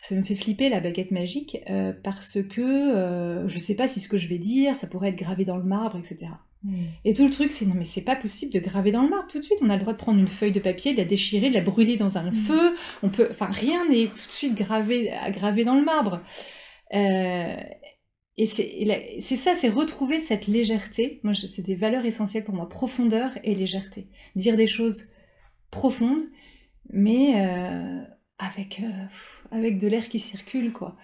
[0.02, 4.00] Ça me fait flipper la baguette magique euh, parce que euh, je sais pas si
[4.00, 6.32] ce que je vais dire, ça pourrait être gravé dans le marbre, etc.
[6.64, 6.86] Hmm.
[7.06, 9.28] Et tout le truc, c'est non, mais c'est pas possible de graver dans le marbre
[9.30, 9.60] tout de suite.
[9.62, 11.62] On a le droit de prendre une feuille de papier, de la déchirer, de la
[11.62, 12.34] brûler dans un hmm.
[12.34, 12.76] feu.
[13.04, 16.22] On peut, enfin, rien n'est tout de suite gravé, gravé dans le marbre.
[18.38, 21.20] Et c'est ça, c'est retrouver cette légèreté.
[21.24, 24.08] Moi, c'est des valeurs essentielles pour moi, profondeur et légèreté.
[24.36, 25.10] Dire des choses
[25.72, 26.22] profondes,
[26.92, 28.04] mais euh,
[28.38, 29.06] avec, euh,
[29.50, 30.96] avec de l'air qui circule, quoi.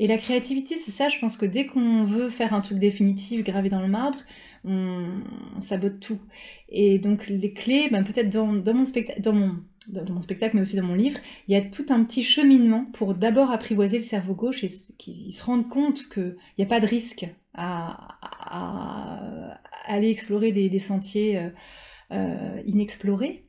[0.00, 3.44] Et la créativité, c'est ça, je pense que dès qu'on veut faire un truc définitif,
[3.44, 4.18] gravé dans le marbre,
[4.64, 5.20] on,
[5.60, 6.20] sabote tout.
[6.68, 10.56] Et donc les clés, ben, peut-être dans, dans, mon spectacle, dans mon dans mon spectacle,
[10.56, 13.98] mais aussi dans mon livre, il y a tout un petit cheminement pour d'abord apprivoiser
[13.98, 18.16] le cerveau gauche et qu'ils se rendent compte qu'il n'y a pas de risque à,
[19.86, 21.50] aller explorer des, sentiers euh,
[22.12, 23.44] euh, inexplorés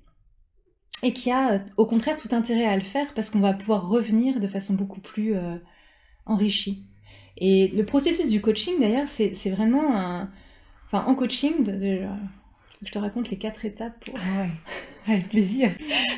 [1.03, 3.87] et qu'il y a au contraire tout intérêt à le faire parce qu'on va pouvoir
[3.87, 5.57] revenir de façon beaucoup plus euh,
[6.25, 6.85] enrichie.
[7.37, 10.29] Et le processus du coaching, d'ailleurs, c'est vraiment un...
[10.85, 12.05] Enfin, en coaching, de,
[12.83, 14.15] je te raconte les quatre étapes pour...
[14.17, 14.47] Ah
[15.07, 15.71] Avec plaisir.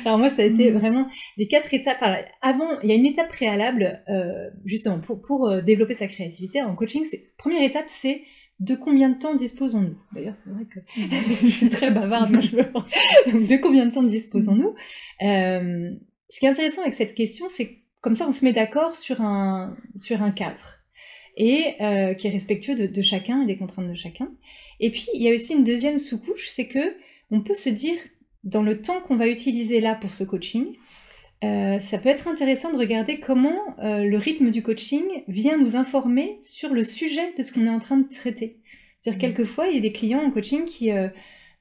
[0.04, 0.74] Alors moi, ça a été mm.
[0.76, 2.02] vraiment les quatre étapes.
[2.42, 6.60] avant, il y a une étape préalable, euh, justement, pour, pour euh, développer sa créativité.
[6.60, 8.22] En coaching, c'est première étape, c'est
[8.60, 9.96] de combien de temps disposons-nous?
[10.12, 10.80] D'ailleurs, c'est vrai que
[11.46, 12.32] je suis très bavarde.
[12.32, 14.74] Donc, de combien de temps disposons-nous?
[15.22, 15.90] Euh,
[16.28, 19.22] Ce qui est intéressant avec cette question, c'est comme ça, on se met d'accord sur
[19.22, 20.83] un, sur un cadre
[21.36, 24.30] et euh, qui est respectueux de, chacun et des contraintes de chacun.
[24.80, 26.96] Et puis, il y a aussi une deuxième sous-couche, c'est que
[27.30, 27.96] on peut se dire,
[28.44, 30.66] dans le temps qu'on va utiliser là pour ce coaching,
[31.42, 35.76] euh, ça peut être intéressant de regarder comment euh, le rythme du coaching vient nous
[35.76, 38.58] informer sur le sujet de ce qu'on est en train de traiter.
[39.00, 39.32] C'est-à-dire, mmh.
[39.32, 40.90] quelquefois, il y a des clients en coaching qui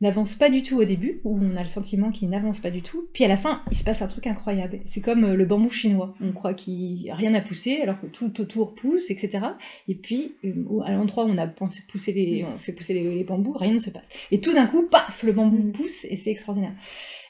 [0.04, 2.82] n'avance pas du tout au début, où on a le sentiment qu'il n'avance pas du
[2.82, 4.80] tout, puis à la fin, il se passe un truc incroyable.
[4.86, 6.14] C'est comme euh, le bambou chinois.
[6.22, 9.40] On croit qu'il n'y a rien à pousser, alors que tout autour pousse, etc.
[9.88, 13.24] Et puis, euh, à l'endroit où on a pensé pousser les, on fait pousser les,
[13.24, 14.10] bambous, rien ne se passe.
[14.32, 15.72] Et tout d'un coup, paf, le bambou mm.
[15.72, 16.74] pousse, et c'est extraordinaire.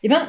[0.03, 0.27] Et eh ben,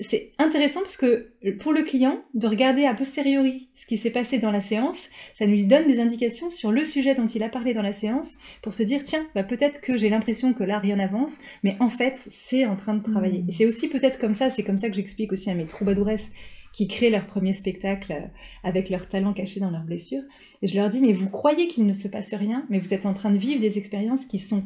[0.00, 1.28] c'est intéressant parce que
[1.58, 5.44] pour le client, de regarder a posteriori ce qui s'est passé dans la séance, ça
[5.44, 8.72] lui donne des indications sur le sujet dont il a parlé dans la séance pour
[8.72, 12.26] se dire, tiens, bah, peut-être que j'ai l'impression que là, rien n'avance, mais en fait,
[12.30, 13.42] c'est en train de travailler.
[13.42, 13.48] Mmh.
[13.50, 16.30] Et c'est aussi peut-être comme ça, c'est comme ça que j'explique aussi à mes troubadouresses
[16.72, 18.26] qui créent leur premier spectacle euh,
[18.62, 20.22] avec leurs talents cachés dans leurs blessures.
[20.62, 23.04] Et je leur dis, mais vous croyez qu'il ne se passe rien, mais vous êtes
[23.04, 24.64] en train de vivre des expériences qui sont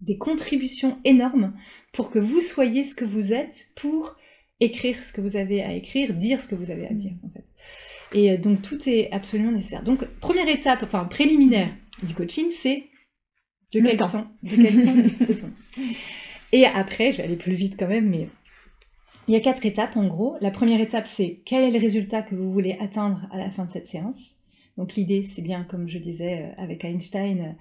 [0.00, 1.54] des contributions énormes
[1.92, 4.16] pour que vous soyez ce que vous êtes pour
[4.60, 7.30] écrire ce que vous avez à écrire, dire ce que vous avez à dire en
[7.30, 7.44] fait.
[8.12, 9.82] Et euh, donc tout est absolument nécessaire.
[9.82, 11.68] Donc première étape, enfin préliminaire
[12.02, 12.84] du coaching, c'est
[13.72, 15.48] de quel temps, de quel temps
[16.52, 18.28] Et après, je vais aller plus vite quand même, mais
[19.28, 20.36] il y a quatre étapes en gros.
[20.40, 23.64] La première étape, c'est quel est le résultat que vous voulez atteindre à la fin
[23.64, 24.36] de cette séance.
[24.76, 27.56] Donc l'idée, c'est bien, comme je disais euh, avec Einstein,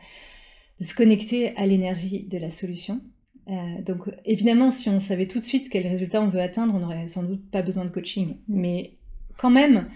[0.79, 3.01] de se connecter à l'énergie de la solution.
[3.47, 6.79] Euh, donc évidemment, si on savait tout de suite quel résultat on veut atteindre, on
[6.79, 8.37] n'aurait sans doute pas besoin de coaching.
[8.47, 8.97] Mais
[9.37, 9.87] quand même,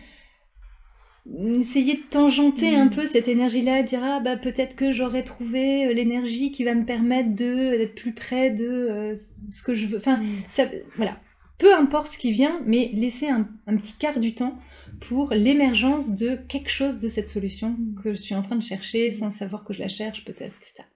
[1.60, 2.90] essayer de tangenter un mm.
[2.92, 6.86] peu cette énergie-là, dire ah bah peut-être que j'aurais trouvé euh, l'énergie qui va me
[6.86, 9.98] permettre de d'être plus près de euh, ce que je veux.
[9.98, 10.64] Enfin, mm.
[10.96, 11.20] voilà.
[11.58, 14.58] Peu importe ce qui vient, mais laisser un, un petit quart du temps
[15.00, 19.12] pour l'émergence de quelque chose de cette solution que je suis en train de chercher
[19.12, 20.88] sans savoir que je la cherche peut-être, etc.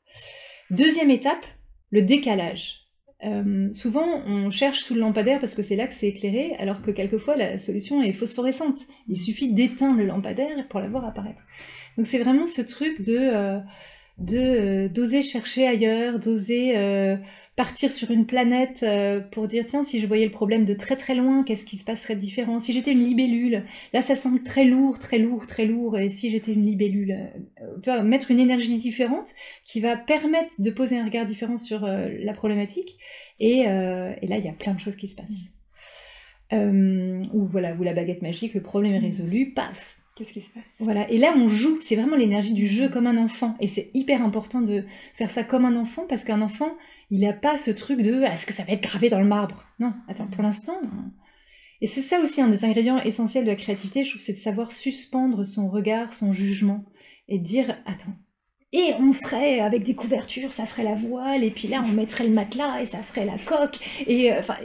[0.69, 1.45] Deuxième étape,
[1.91, 2.83] le décalage.
[3.23, 6.81] Euh, souvent, on cherche sous le lampadaire parce que c'est là que c'est éclairé, alors
[6.81, 8.79] que quelquefois la solution est phosphorescente.
[9.07, 11.43] Il suffit d'éteindre le lampadaire pour la voir apparaître.
[11.97, 13.59] Donc c'est vraiment ce truc de euh,
[14.17, 16.75] de euh, d'oser chercher ailleurs, d'oser
[17.55, 20.95] partir sur une planète euh, pour dire tiens si je voyais le problème de très
[20.95, 22.59] très loin qu'est-ce qui se passerait de différent?
[22.59, 26.31] Si j'étais une libellule là ça semble très lourd très lourd très lourd et si
[26.31, 27.11] j'étais une libellule
[27.61, 29.29] euh, tu vois mettre une énergie différente
[29.65, 32.97] qui va permettre de poser un regard différent sur euh, la problématique
[33.39, 35.53] et, et, là il y a plein de choses qui se passent.
[36.51, 40.63] Ou voilà ou la baguette magique le problème est résolu paf Qu'est-ce qui se passe?
[40.79, 43.55] Voilà, et là on joue, c'est vraiment l'énergie du jeu comme un enfant.
[43.59, 46.77] Et c'est hyper important de faire ça comme un enfant parce qu'un enfant,
[47.09, 49.65] il n'a pas ce truc de est-ce que ça va être gravé dans le marbre?
[49.79, 50.79] Non, attends, pour l'instant.
[51.81, 54.37] Et c'est ça aussi un des ingrédients essentiels de la créativité, je trouve, c'est de
[54.37, 56.85] savoir suspendre son regard, son jugement
[57.27, 58.15] et dire attends,
[58.73, 62.23] et on ferait avec des couvertures, ça ferait la voile, et puis là on mettrait
[62.23, 64.55] le matelas et ça ferait la coque, et euh, enfin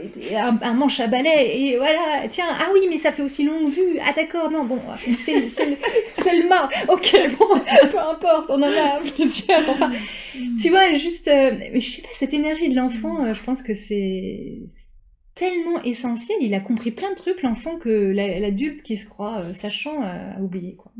[0.63, 3.99] un, manche à balai, et voilà, tiens, ah oui, mais ça fait aussi longue vue,
[4.01, 4.79] ah d'accord, non, bon,
[5.23, 7.59] c'est le mât, ok, bon,
[7.91, 9.77] peu importe, on en a plusieurs,
[10.59, 13.75] tu vois, juste, euh, je sais pas, cette énergie de l'enfant, euh, je pense que
[13.75, 14.63] c'est
[15.35, 20.01] tellement essentiel, il a compris plein de trucs, l'enfant, que l'adulte qui se croit sachant
[20.01, 20.91] a oublié, quoi.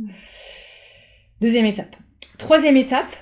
[1.42, 1.96] Deuxième étape
[2.40, 3.16] Troisième étape.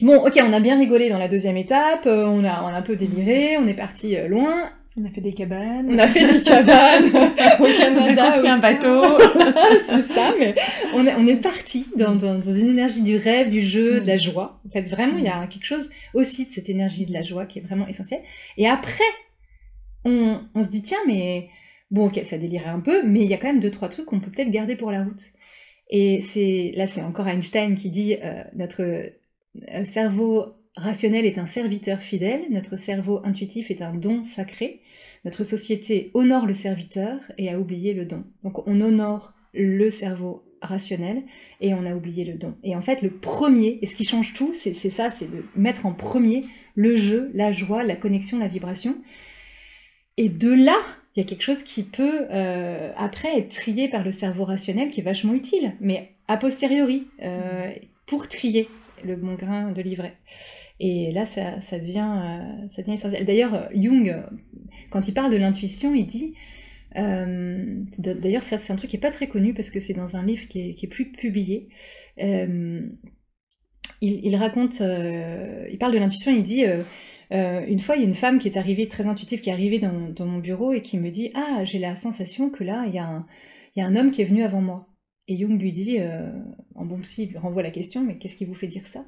[0.00, 2.72] Bon, ok, on a bien rigolé dans la deuxième étape, euh, on, a, on a
[2.74, 4.70] un peu déliré, on est parti euh, loin.
[4.98, 5.88] On a fait des cabanes.
[5.90, 7.06] On a fait des cabanes
[7.60, 8.30] au Canada.
[8.40, 9.02] On a un bateau.
[9.88, 10.54] c'est ça, mais
[10.94, 14.16] on est, on est parti dans, dans, une énergie du rêve, du jeu, de la
[14.16, 14.60] joie.
[14.66, 17.44] En fait, vraiment, il y a quelque chose aussi de cette énergie de la joie
[17.44, 18.22] qui est vraiment essentielle.
[18.56, 19.04] Et après,
[20.04, 21.50] on, on se dit, tiens, mais
[21.90, 24.06] bon, ok, ça délirait un peu, mais il y a quand même deux, trois trucs
[24.06, 25.22] qu'on peut peut-être garder pour la route.
[25.88, 31.46] Et c'est là, c'est encore Einstein qui dit euh, notre euh, cerveau rationnel est un
[31.46, 34.80] serviteur fidèle, notre cerveau intuitif est un don sacré.
[35.24, 38.24] notre société honore le serviteur et a oublié le don.
[38.44, 41.22] Donc on honore le cerveau rationnel
[41.60, 42.54] et on a oublié le don.
[42.62, 45.86] Et en fait, le premier, et ce qui change tout, c'est ça, c'est de mettre
[45.86, 48.96] en premier le jeu, la joie, la connexion, la vibration.
[50.16, 50.78] Et de là,
[51.16, 54.90] il y a quelque chose qui peut euh, après être trié par le cerveau rationnel
[54.90, 57.72] qui est vachement utile, mais a posteriori, euh,
[58.06, 58.68] pour trier
[59.02, 60.14] le bon grain de livret.
[60.78, 63.24] Et là, ça, devient, euh, ça devient essentiel.
[63.24, 64.14] D'ailleurs, Jung,
[64.90, 66.34] quand il parle de l'intuition, il dit
[66.94, 70.24] d'ailleurs, ça c'est un truc qui est pas très connu parce que c'est dans un
[70.24, 71.68] livre qui est, plus publié.
[72.22, 72.88] Euh,
[74.00, 76.64] il, raconte, il parle de l'intuition, il dit
[77.30, 79.78] une fois il y a une femme qui est arrivée, très intuitive, qui est arrivée
[79.78, 82.98] dans, mon bureau et qui me dit Ah, j'ai la sensation que là, il y,
[82.98, 84.88] a un, homme qui est venu avant moi.
[85.28, 85.98] Et Jung lui dit,
[86.76, 89.04] en bon psy, il lui renvoie la question, mais qu'est-ce qui vous fait dire ça?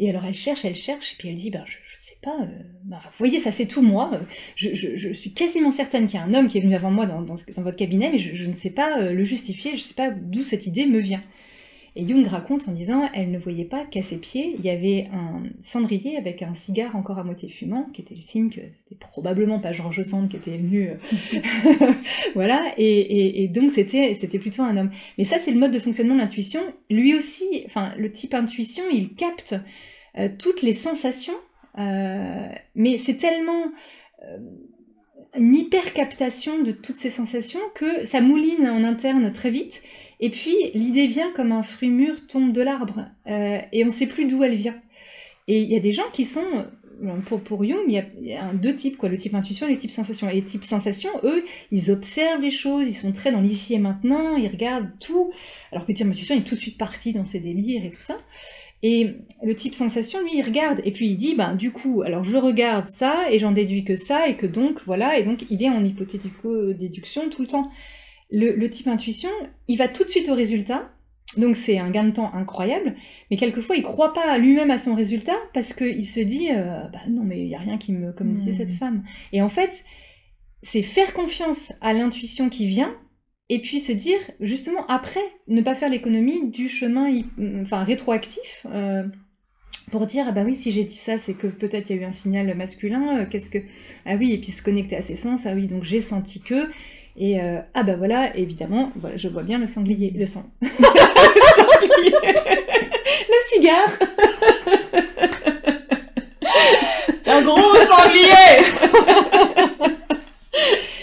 [0.00, 2.62] Et alors elle cherche, elle cherche, et puis elle dit, ben, je, sais pas, euh,
[2.84, 4.10] bah, vous voyez, ça c'est tout moi,
[4.56, 7.22] je, suis quasiment certaine qu'il y a un homme qui est venu avant moi dans,
[7.22, 10.42] votre cabinet, mais je, ne sais pas euh, le justifier, je ne sais pas d'où
[10.42, 11.22] cette idée me vient.
[11.96, 15.08] Et Jung raconte en disant elle ne voyait pas qu'à ses pieds, il y avait
[15.12, 18.96] un cendrier avec un cigare encore à moitié fumant, qui était le signe que c'était
[18.98, 20.90] probablement pas Georges Sand qui était venu.
[20.90, 20.94] Euh,
[22.34, 24.90] voilà, et, donc c'était, c'était plutôt un homme.
[25.18, 26.60] Mais ça, c'est le mode de fonctionnement de l'intuition.
[26.90, 29.54] Lui aussi, enfin, le type intuition, il capte
[30.38, 31.34] toutes les sensations
[31.78, 33.72] euh, mais c'est tellement
[34.24, 34.38] euh,
[35.36, 39.82] une hyper captation de toutes ces sensations que ça mouline en interne très vite.
[40.20, 43.92] Et puis l'idée vient comme un fruit mûr tombe de l'arbre euh, et on ne
[43.92, 44.76] sait plus d'où elle vient.
[45.48, 46.66] Et il y a des gens qui sont
[47.24, 49.90] pour, pour Jung, il y, a, deux types, quoi, le type intuition et le type
[49.90, 50.28] sensation.
[50.28, 53.78] Et les types sensation, eux, ils observent les choses, ils sont très dans l'ici et
[53.78, 55.32] maintenant, ils regardent tout,
[55.72, 58.00] alors que le type intuition est tout de suite parti dans ses délires et tout
[58.00, 58.18] ça.
[58.82, 62.24] Et le type sensation, lui, il regarde et puis il dit, ben du coup, alors
[62.24, 65.62] je regarde ça et j'en déduis que ça et que donc voilà, et donc il
[65.62, 67.70] est en hypothético-déduction tout le temps.
[68.30, 69.30] Le, type intuition,
[69.68, 70.90] il va tout de suite au résultat,
[71.36, 72.94] donc c'est un gain de temps incroyable,
[73.30, 77.00] mais quelquefois il croit pas lui-même à son résultat parce qu'il se dit, euh, bah
[77.08, 79.02] non mais il y a rien qui me, comme disait cette femme.
[79.32, 79.84] Et en fait,
[80.62, 82.94] c'est faire confiance à l'intuition qui vient
[83.50, 87.12] et puis se dire, justement, après, ne pas faire l'économie du chemin
[87.62, 89.02] enfin, rétroactif, euh,
[89.90, 92.02] pour dire, ah bah oui, si j'ai dit ça, c'est que peut-être il y a
[92.02, 93.58] eu un signal masculin, euh, qu'est-ce que...
[94.06, 96.68] Ah oui, et puis se connecter à ses sens, ah oui, donc j'ai senti que...
[97.22, 100.44] Et euh, ah bah voilà, évidemment, voilà, je vois bien le sanglier, le sang.
[100.62, 100.68] le
[101.54, 102.14] sanglier
[103.28, 103.90] Le cigare
[107.26, 108.64] Un gros sanglier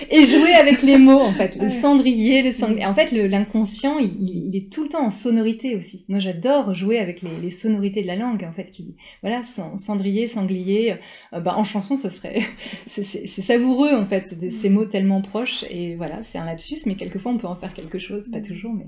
[0.09, 1.55] et jouer avec les mots en fait.
[1.55, 6.05] Le cendrier le sanglier en fait l'inconscient il, est tout le temps en sonorité aussi.
[6.09, 9.41] Moi j'adore jouer avec les, sonorités de la langue en fait qui voilà
[9.77, 10.95] cendrier sanglier
[11.33, 12.41] euh, bah, en chanson ce serait
[12.87, 15.65] c'est savoureux en fait ces mots tellement proches.
[15.69, 18.29] Et voilà c'est un lapsus mais quelquefois on peut en faire quelque chose.
[18.31, 18.87] Pas toujours mais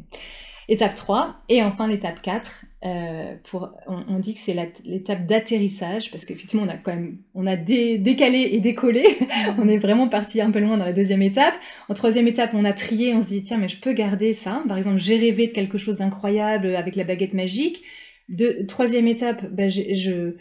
[0.69, 1.35] Étape 3.
[1.49, 4.55] Et enfin l'étape 4, euh, pour, on, dit que c'est
[4.85, 9.03] l'étape d'atterrissage, parce qu'effectivement on a quand même on a décalé et décollé.
[9.57, 11.55] on est vraiment parti un peu loin dans la deuxième étape.
[11.89, 14.63] En troisième étape, on a trié, on se dit tiens mais je peux garder ça.
[14.67, 17.83] Par exemple, j'ai rêvé de quelque chose d'incroyable avec la baguette magique.
[18.29, 20.35] De, troisième étape, ben, je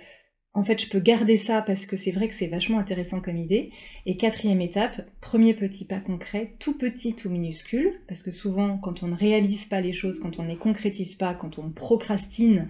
[0.54, 3.36] en fait, je peux garder ça parce que c'est vrai que c'est vachement intéressant comme
[3.36, 3.70] idée.
[4.06, 9.02] Et quatrième étape, premier petit pas concret, tout petit, tout minuscule, parce que souvent, quand
[9.02, 12.68] on ne réalise pas les choses, quand on ne les concrétise pas, quand on procrastine,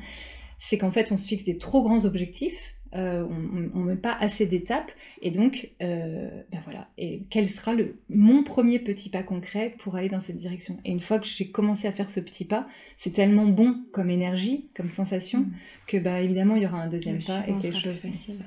[0.58, 3.26] c'est qu'en fait, on se fixe des trop grands objectifs euh,
[3.74, 4.91] on ne met pas assez d'étapes.
[5.22, 6.89] Et donc, euh, ben voilà.
[6.99, 10.78] Et quel sera le, mon premier petit pas concret pour aller dans cette direction?
[10.84, 12.66] Et une fois que j'ai commencé à faire ce petit pas,
[12.97, 15.53] c'est tellement bon comme énergie, comme sensation, mm.
[15.86, 18.41] que bah, évidemment, il y aura un deuxième pas et quelque chose facile.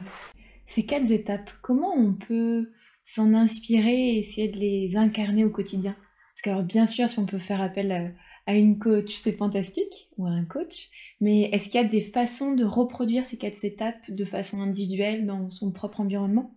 [0.68, 2.72] Ces quatre étapes, comment on peut
[3.04, 5.96] s'en inspirer et essayer de les incarner au quotidien?
[6.34, 8.08] Parce que, alors, bien sûr, si on peut faire appel à
[8.48, 10.90] à une coach, c'est fantastique, ou à un coach,
[11.22, 15.26] mais est-ce qu'il y a des façons de reproduire ces quatre étapes de façon individuelle
[15.26, 16.56] dans son propre environnement?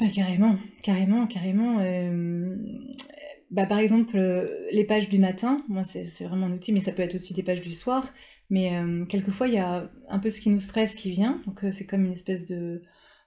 [0.00, 1.78] Bah, Carrément, carrément, carrément.
[1.80, 2.56] Euh,
[3.50, 6.92] bah, par exemple, euh, les pages du matin, moi c'est vraiment un outil, mais ça
[6.92, 8.12] peut être aussi des pages du soir.
[8.50, 11.64] Mais euh, quelquefois, il y a un peu ce qui nous stresse qui vient, donc
[11.72, 12.82] c'est comme une espèce de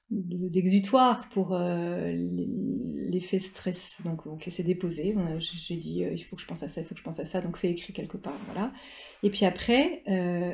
[0.10, 4.01] d'exutoire pour euh, l'effet stress.
[4.05, 5.16] Donc, ok, c'est déposé.
[5.39, 7.20] J'ai dit, euh, il faut que je pense à ça, il faut que je pense
[7.20, 7.41] à ça.
[7.41, 8.38] Donc, c'est écrit quelque part.
[8.51, 8.72] Voilà.
[9.24, 10.53] Et puis après, euh,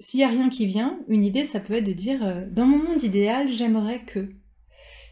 [0.00, 2.78] s'il n'y a rien qui vient, une idée, ça peut être de dire, dans mon
[2.82, 4.28] monde idéal, j'aimerais que.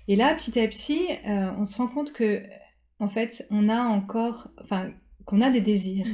[0.09, 2.43] Et là, petit à petit, on se rend compte que,
[3.01, 4.93] en fait, on a encore, enfin,
[5.25, 6.07] qu'on a des désirs.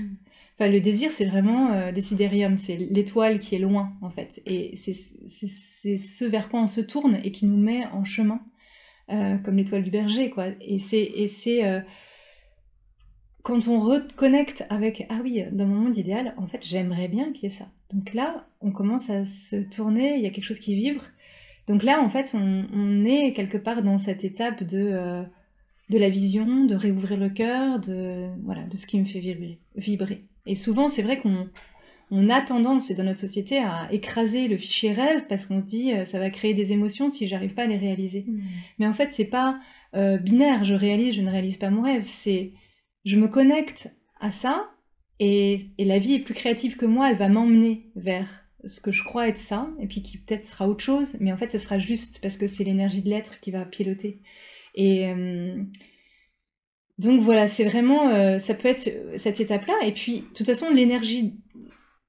[0.68, 4.42] Mm le désir, c'est vraiment euh, déciderium, c'est l'étoile qui est loin, en fait.
[4.46, 8.40] Et c'est ce vers quoi on se tourne et qui nous met en chemin
[9.44, 10.46] comme l'étoile du berger, quoi.
[10.62, 11.82] Et c'est, c'est
[13.42, 17.50] quand on reconnecte avec ah oui, dans mon monde idéal, en fait, j'aimerais bien qu'il
[17.50, 17.68] y ait ça.
[17.92, 21.04] Donc là, on commence à se tourner, il y a quelque chose qui vibre.
[21.68, 25.22] Donc là, en fait, on, est quelque part dans cette étape de, euh,
[25.90, 29.20] de la vision, de réouvrir le cœur, de, voilà, de ce qui me fait
[29.76, 30.24] vibrer.
[30.47, 31.49] Et souvent, c'est vrai qu'on
[32.11, 35.64] on a tendance, et dans notre société, à écraser le fichier rêve parce qu'on se
[35.64, 38.26] dit euh, ça va créer des émotions si j'arrive pas à les réaliser.
[38.28, 38.40] Mmh.
[38.78, 39.59] Mais en fait, c'est pas
[39.95, 42.03] euh, binaire, je réalise, je ne réalise pas mon rêve.
[42.05, 42.53] C'est
[43.05, 43.90] je me connecte
[44.20, 44.70] à ça
[45.24, 49.05] et, la vie est plus créative que moi, elle va m'emmener vers ce que je
[49.05, 51.80] crois être ça, et puis qui peut-être sera autre chose, mais en fait ce sera
[51.80, 54.20] juste parce que c'est l'énergie de l'être qui va piloter.
[54.74, 55.62] Et euh,
[56.99, 60.70] donc voilà, c'est vraiment, euh, ça peut être cette étape-là, et puis de toute façon
[60.70, 61.34] l'énergie,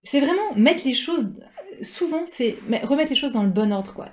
[0.04, 1.36] c'est vraiment mettre les choses,
[1.82, 4.10] souvent c'est remettre les choses dans le bon ordre, quoi.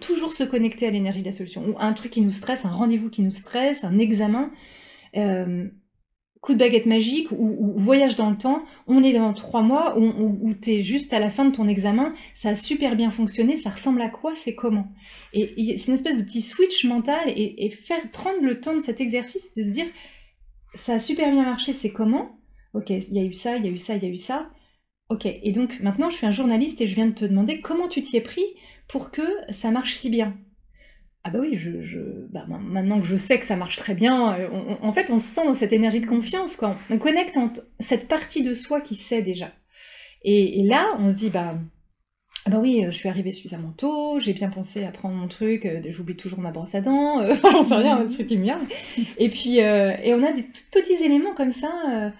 [0.00, 2.70] toujours se connecter à l'énergie de la solution, ou un truc qui nous stresse, un
[2.70, 4.50] rendez-vous qui nous stresse, un examen,
[5.16, 5.68] euh,
[6.40, 10.04] coup de baguette magique ou, voyage dans le temps, on est dans trois mois où,
[10.04, 14.00] où, juste à la fin de ton examen, ça a super bien fonctionné, ça ressemble
[14.02, 14.88] à quoi, c'est comment?
[15.32, 19.00] Et, c'est une espèce de petit switch mental et, faire prendre le temps de cet
[19.00, 19.86] exercice, de se dire,
[20.74, 22.38] ça a super bien marché, c'est comment?
[22.74, 24.18] Ok, il y a eu ça, il y a eu ça, il y a eu
[24.18, 24.50] ça.
[25.08, 27.88] Ok, et donc maintenant je suis un journaliste et je viens de te demander comment
[27.88, 28.44] tu t'y es pris
[28.88, 30.36] pour que ça marche si bien
[31.24, 32.00] ah bah oui, je,
[32.30, 35.26] bah, maintenant que je sais que ça marche très bien, euh, en fait, on se
[35.26, 36.76] sent dans cette énergie de confiance, quoi.
[36.90, 37.36] On connecte
[37.80, 39.52] cette partie de soi qui sait déjà.
[40.22, 41.56] Et, là, on se dit, bah,
[42.46, 45.66] ah bah oui, je suis arrivée suffisamment tôt, j'ai bien pensé à prendre mon truc,
[45.66, 48.44] euh, j'oublie toujours ma brosse à dents, euh, j'en sais rien, un truc qui me
[48.44, 48.60] vient.
[49.18, 52.12] Et puis, et on a des petits éléments comme ça.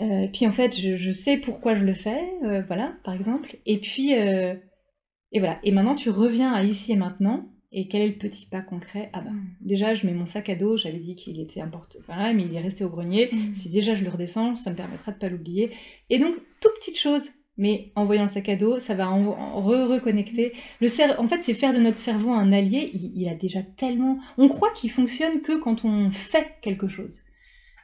[0.00, 2.24] et puis en fait, je, je, sais pourquoi je le fais,
[2.68, 3.56] voilà, par exemple.
[3.66, 5.58] Et puis, et voilà.
[5.64, 9.10] Et maintenant, tu reviens à ici et maintenant et quel est le petit pas concret?
[9.12, 9.56] Ah bah, mm.
[9.60, 12.54] déjà, je mets mon sac à dos, j'avais dit qu'il était important, voilà, mais il
[12.54, 13.28] est resté au grenier.
[13.30, 13.54] Mm.
[13.54, 15.72] Si déjà je le redescends, ça me permettra de pas l'oublier.
[16.08, 19.62] Et donc, toute petite chose, mais en voyant le sac à dos, ça va en,
[19.62, 20.54] reconnecter.
[20.80, 22.90] Le en fait, c'est faire de notre cerveau un allié.
[22.94, 24.18] Il, a déjà tellement.
[24.38, 27.20] On croit qu'il fonctionne que quand on fait quelque chose.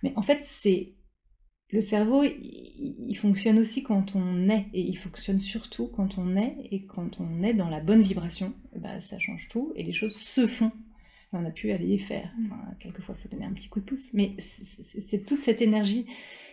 [0.03, 0.95] Mais en fait, c'est
[1.73, 6.57] le cerveau, il, fonctionne aussi quand on est, et il fonctionne surtout quand on est,
[6.71, 10.15] et quand on est dans la bonne vibration, bah, ça change tout, et les choses
[10.17, 10.71] se font.
[11.33, 12.31] Et on a pu aller les faire.
[12.39, 12.51] Mm.
[12.79, 14.13] quelquefois, il faut donner un petit coup de pouce.
[14.13, 16.07] Mais c'est toute cette énergie,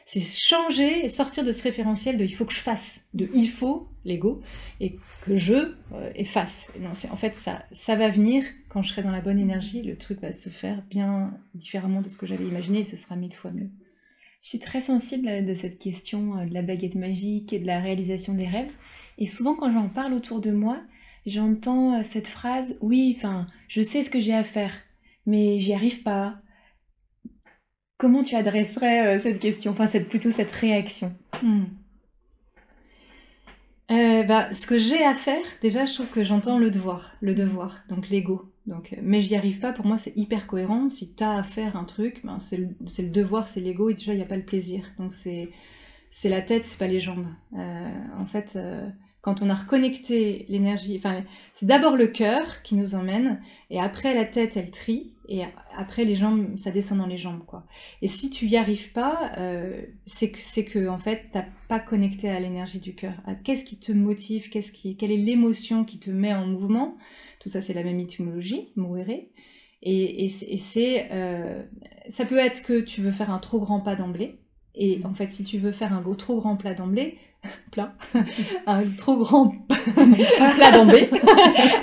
[0.05, 3.89] c'est changer, sortir de ce référentiel de il faut que je fasse, de il faut,
[4.05, 4.41] l'ego,
[4.79, 4.95] et
[5.25, 6.71] que je euh, efface.
[6.79, 9.97] Non, en fait, ça, ça va venir quand je serai dans la bonne énergie, le
[9.97, 13.35] truc va se faire bien différemment de ce que j'avais imaginé, et ce sera mille
[13.35, 13.69] fois mieux.
[14.41, 17.79] Je suis très sensible de cette question euh, de la baguette magique et de la
[17.79, 18.71] réalisation des rêves.
[19.17, 20.81] Et souvent, quand j'en parle autour de moi,
[21.25, 24.73] j'entends euh, cette phrase Oui, enfin, je sais ce que j'ai à faire,
[25.25, 26.37] mais j'y arrive pas.
[27.97, 31.13] Comment tu adresserais euh, cette question Enfin, cette, plutôt cette réaction?
[31.43, 31.65] Hmm.
[33.89, 37.81] bah, Ce que j'ai à faire, déjà, je trouve que j'entends le devoir, le devoir,
[37.89, 38.49] donc l'ego.
[38.69, 40.89] Donc, euh, mais j'y arrive pas, pour moi c'est hyper cohérent.
[40.89, 44.13] Si tu as à faire un truc, ben, c'est le, devoir, c'est l'ego, et déjà
[44.13, 44.85] il n'y a pas le plaisir.
[44.99, 45.49] Donc c'est
[46.23, 47.27] la tête, c'est pas les jambes.
[47.57, 48.87] Euh, en fait, euh,
[49.29, 51.23] quand on a reconnecté l'énergie, enfin,
[51.53, 55.43] c'est d'abord le cœur qui nous emmène, et après la tête, elle trie, et
[55.77, 57.67] après les jambes, ça descend dans les jambes, quoi.
[58.01, 61.79] Et si tu y arrives pas, euh, c'est que, c'est que, en fait, t'as pas
[61.79, 63.13] connecté à l'énergie du cœur.
[63.43, 64.49] Qu'est-ce qui te motive?
[64.49, 66.97] Qu'est-ce qui, quelle est l'émotion qui te met en mouvement?
[67.39, 69.05] Tout ça, c'est la même étymologie, mourir.
[69.83, 71.61] Et, et, c'est, euh,
[72.09, 74.39] ça peut être que tu veux faire un trop grand pas d'emblée.
[74.73, 77.19] Et en fait, si tu veux faire un trop grand plat d'emblée,
[77.71, 77.95] plat,
[78.67, 81.09] un trop grand plat d'emblée,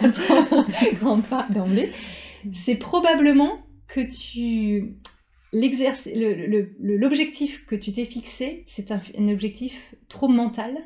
[0.02, 0.64] un trop
[1.00, 1.90] grand pas d'emblée,
[2.52, 4.96] c'est probablement que tu
[5.52, 10.76] l'objectif que tu t'es fixé, c'est un, objectif trop mental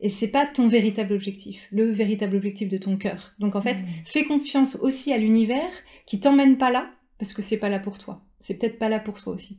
[0.00, 3.34] et c'est pas ton véritable objectif, le véritable objectif de ton cœur.
[3.38, 3.86] Donc en fait, mmh.
[4.06, 5.70] fais confiance aussi à l'univers
[6.06, 8.22] qui t'emmène pas là parce que c'est pas là pour toi.
[8.40, 9.58] C'est peut-être pas là pour toi aussi.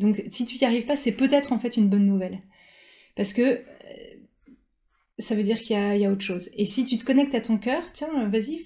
[0.00, 2.40] Donc si tu n'y arrives pas, c'est peut-être en fait une bonne nouvelle.
[3.14, 3.62] Parce que
[5.18, 6.50] ça veut dire qu'il y, a autre chose.
[6.54, 8.62] Et si tu te connectes à ton cœur, tiens, vas-y,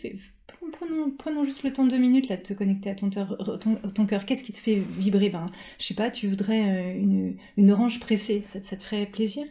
[1.19, 4.27] prenons, juste le temps de deux minutes là, de te connecter à ton, cœur.
[4.27, 5.29] Qu'est-ce qui te fait vibrer?
[5.29, 9.47] Ben, Je sais pas, tu voudrais euh, une, orange pressée, ça, te ferait plaisir?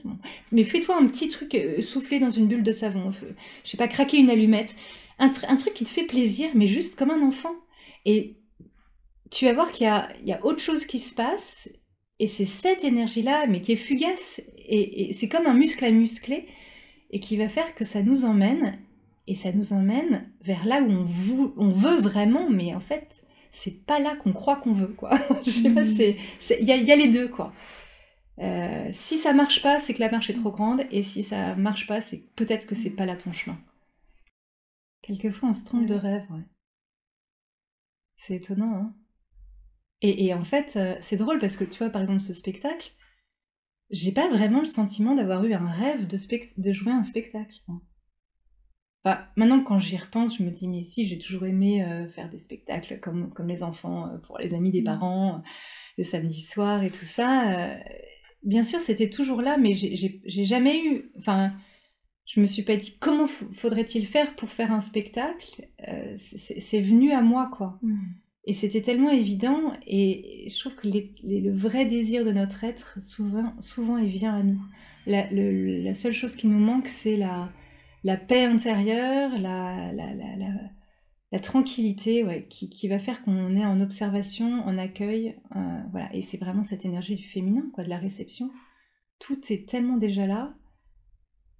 [0.52, 3.12] Mais fais-toi un petit truc euh, soufflé dans une bulle de savon.
[3.12, 4.76] Je sais pas, craquer une allumette.
[5.20, 7.54] Un, truc qui te fait plaisir, mais juste comme un enfant.
[8.06, 8.38] Et
[9.32, 11.70] tu vas voir qu'il y, a, autre chose qui se passe.
[12.20, 14.42] Et c'est cette énergie-là, mais qui est fugace.
[14.58, 16.48] Et c'est comme un muscle à muscler
[17.10, 18.78] et qui va faire que ça nous emmène
[19.28, 23.86] et ça nous emmène vers là où on, on veut vraiment, mais en fait, c'est
[23.86, 25.12] pas là qu'on croit qu'on veut, quoi.
[25.46, 26.18] Je sais pas, mm.
[26.40, 27.54] c'est, il y, y, a les deux, quoi.
[28.40, 31.56] Euh, si ça marche pas, c'est que la marche est trop grande, et si ça
[31.56, 33.58] marche pas, c'est peut-être que c'est pas là ton chemin.
[35.02, 36.46] Quelquefois, on se trompe de rêve, ouais.
[38.18, 38.96] C'est étonnant, hein.
[40.02, 42.94] Et, en fait, euh, c'est drôle parce que tu vois, par exemple, ce spectacle,
[43.90, 46.18] j'ai pas vraiment le sentiment d'avoir eu un rêve de,
[46.58, 47.56] de jouer un spectacle.
[49.36, 52.40] maintenant, quand j'y repense, je me dis, mais si, j'ai toujours aimé euh, faire des
[52.40, 54.86] spectacles comme, comme les enfants, pour les amis des mmh.
[54.86, 55.42] parents,
[55.98, 57.80] le samedi soir et tout ça
[58.44, 61.12] bien sûr, c'était toujours là, mais j'ai jamais eu.
[61.18, 61.54] Enfin,
[62.26, 65.68] je me suis pas dit comment faudrait-il faire pour faire un spectacle.
[65.88, 67.80] Euh, c'est venu à moi, quoi.
[67.82, 67.98] Mmh.
[68.46, 73.54] Et c'était tellement évident, et je trouve que le vrai désir de notre être, souvent,
[73.60, 74.62] souvent, il vient à nous.
[75.06, 77.52] La, seule chose qui nous manque, c'est la,
[78.04, 80.14] la paix intérieure, la, la,
[81.32, 86.14] la tranquillité ouais, qui, qui, va faire qu'on est en observation, en accueil, euh, voilà.
[86.16, 88.52] Et c'est vraiment cette énergie du féminin, quoi, de la réception.
[89.20, 90.56] Tout est tellement déjà là.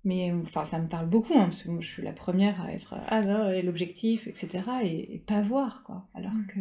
[0.10, 2.74] Mais enfin, ça me parle beaucoup, hein, parce que moi, je suis la première à
[2.74, 4.64] être ah et l'objectif, etc.
[4.84, 6.10] Et, et, pas voir, quoi.
[6.16, 6.48] Alors mm.
[6.48, 6.60] que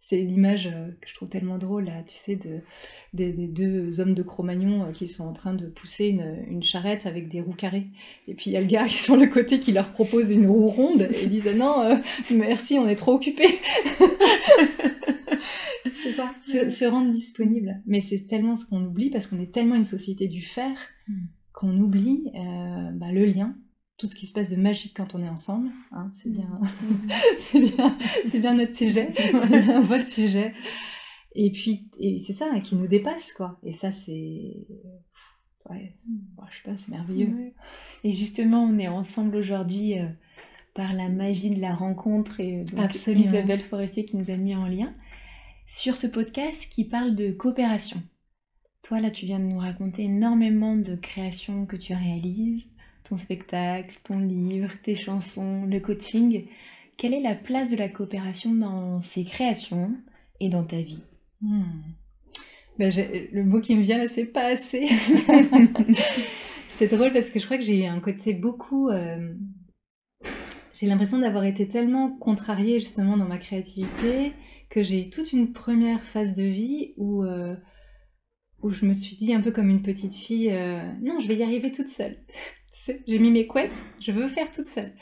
[0.00, 2.60] c'est l'image euh, que je trouve tellement drôle, là, tu sais, de,
[3.12, 7.28] des, deux hommes de Cro-Magnon euh, qui sont en train de pousser une, charrette avec
[7.28, 7.88] des roues carrées.
[8.28, 10.46] Et puis il y a le gars qui sur le côté qui leur propose une
[10.46, 11.96] roue ronde et ils disent non, euh,
[12.30, 13.48] merci, on est trop occupés.
[16.04, 17.82] c'est ça, se, rendre disponible.
[17.84, 20.76] Mais c'est tellement ce qu'on oublie parce qu'on est tellement une société du faire
[21.08, 21.24] mm.
[21.54, 23.56] Qu'on oublie bah, le lien
[23.96, 25.70] tout ce qui se passe de magique quand on est ensemble.
[25.92, 27.08] Hein, c'est bien, mm.
[27.38, 27.98] c'est bien,
[28.28, 29.10] c'est bien notre sujet,
[29.48, 30.54] bien votre sujet.
[31.34, 33.58] Et puis, et c'est ça qui nous dépasse, quoi.
[33.64, 34.66] Et ça, c'est,
[35.68, 35.96] ouais,
[36.50, 37.52] je sais pas, c'est merveilleux.
[38.04, 40.06] Et justement, on est ensemble aujourd'hui euh,
[40.74, 44.66] par la magie de la rencontre et donc Isabelle Forestier qui nous a mis en
[44.66, 44.94] lien
[45.66, 48.00] sur ce podcast qui parle de coopération.
[48.84, 52.66] Toi, là, tu viens de nous raconter énormément de créations que tu réalises,
[53.08, 56.44] ton spectacle, ton livre, tes chansons, le coaching.
[56.98, 59.96] Quelle est la place de la coopération dans ces créations
[60.38, 61.02] et dans ta vie?
[61.40, 61.62] Hmm.
[62.78, 62.92] ben,
[63.32, 64.86] Le mot qui me vient là, c'est pas assez.
[66.68, 68.90] c'est drôle parce que je crois que j'ai eu un côté beaucoup...
[68.90, 69.32] Euh,
[70.74, 74.34] j'ai l'impression d'avoir été tellement contrariée justement dans ma créativité
[74.68, 77.56] que j'ai eu toute une première phase de vie où, euh,
[78.64, 81.36] où je me suis dit un peu comme une petite fille, euh, non, je vais
[81.36, 82.18] y arriver toute seule
[83.06, 84.94] j'ai mis mes couettes, je veux faire toute seule.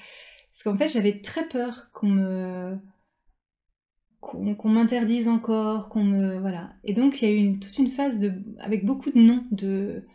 [0.50, 2.78] Parce qu'en fait, j'avais très peur qu'on me
[4.20, 6.74] qu'on m'interdise encore, qu'on me voilà.
[6.84, 10.06] Et donc il y a eu toute une phase de avec beaucoup de non de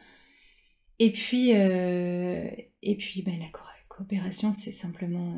[0.99, 2.49] et puis euh,
[2.81, 3.47] et puis ben, la
[3.89, 5.35] coopération c'est simplement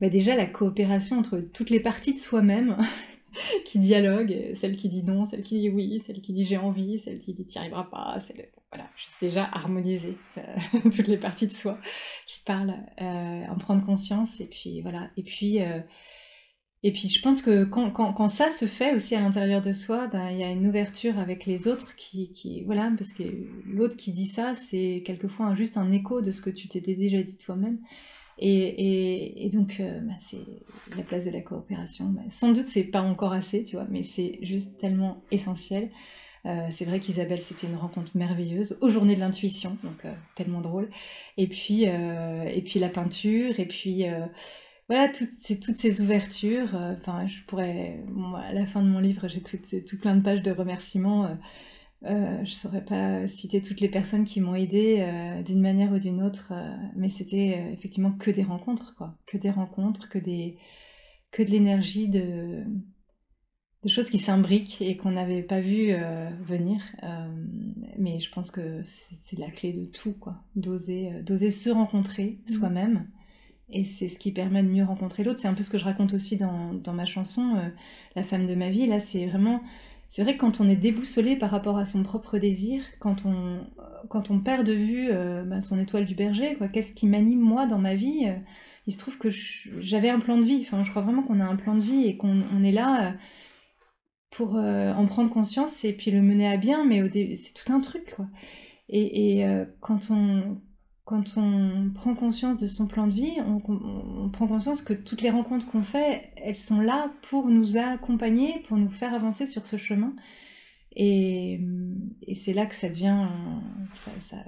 [0.00, 2.76] ben, déjà la coopération entre toutes les parties de soi-même
[3.64, 6.98] qui dialoguent, celle qui dit non, celle qui dit oui, celle qui dit j'ai envie,
[6.98, 10.42] celle qui dit t'y arriveras pas, celle voilà, juste déjà harmoniser euh,
[10.82, 11.78] toutes les parties de soi
[12.26, 15.10] qui parlent, euh, en prendre conscience et puis voilà.
[15.18, 15.80] Et puis, euh,
[16.82, 20.30] et puis je pense que quand, ça se fait aussi à l'intérieur de soi, ben,
[20.30, 23.22] il y a une ouverture avec les autres qui, qui voilà, parce que
[23.66, 27.22] l'autre qui dit ça, c'est quelquefois juste un écho de ce que tu t'étais déjà
[27.22, 27.78] dit toi-même.
[28.38, 30.44] Et, et, et, donc, ben, c'est
[30.96, 32.06] la place de la coopération.
[32.06, 35.90] Ben, sans doute, c'est pas encore assez, tu vois, mais c'est juste tellement essentiel.
[36.44, 40.60] Euh, c'est vrai qu'Isabelle, c'était une rencontre merveilleuse, aux journées de l'intuition, donc euh, tellement
[40.60, 40.90] drôle.
[41.36, 44.04] Et puis, euh, et puis la peinture, et puis
[44.88, 46.74] voilà, toutes ces, toutes ces ouvertures.
[46.74, 48.00] Enfin, je pourrais,
[48.36, 51.36] à la fin de mon livre, j'ai tout, tout, plein de pages de remerciements.
[52.04, 55.06] Je ne saurais pas citer toutes les personnes qui m'ont aidé
[55.44, 56.52] d'une manière ou d'une autre,
[56.96, 59.16] mais c'était effectivement que des rencontres, quoi.
[59.26, 60.58] Que des rencontres, que, des,
[61.30, 62.64] que de l'énergie de,
[63.82, 66.80] des choses qui s'imbriquent et qu'on n'avait pas vu euh, venir.
[67.02, 67.28] Euh,
[67.98, 70.36] mais je pense que c'est la clé de tout, quoi.
[70.54, 72.52] D'oser, euh, d'oser se rencontrer mmh.
[72.52, 73.08] soi-même.
[73.70, 75.40] Et c'est ce qui permet de mieux rencontrer l'autre.
[75.40, 77.72] C'est un peu ce que je raconte aussi dans, dans ma chanson,
[78.14, 78.86] La femme de ma vie.
[78.86, 79.62] Là, c'est vraiment.
[80.12, 83.66] C'est vrai que quand on est déboussolé par rapport à son propre désir, quand on,
[84.12, 85.10] on perd de vue
[85.46, 88.30] bah, son étoile du berger, quoi, qu'est-ce qui m'anime moi dans ma vie
[88.86, 90.60] Il se trouve que j'avais un plan de vie.
[90.66, 93.14] Enfin, je crois vraiment qu'on a un plan de vie et qu'on est là
[94.32, 97.02] pour euh, en prendre conscience et puis le mener à bien, mais
[97.36, 98.26] c'est tout un truc, quoi.
[98.88, 100.60] Et, euh, quand, on,
[101.12, 105.28] quand on prend conscience de son plan de vie, on, prend conscience que toutes les
[105.28, 109.76] rencontres qu'on fait, elles sont là pour nous accompagner, pour nous faire avancer sur ce
[109.76, 110.14] chemin.
[110.96, 111.60] Et,
[112.34, 113.26] c'est là que ça devient,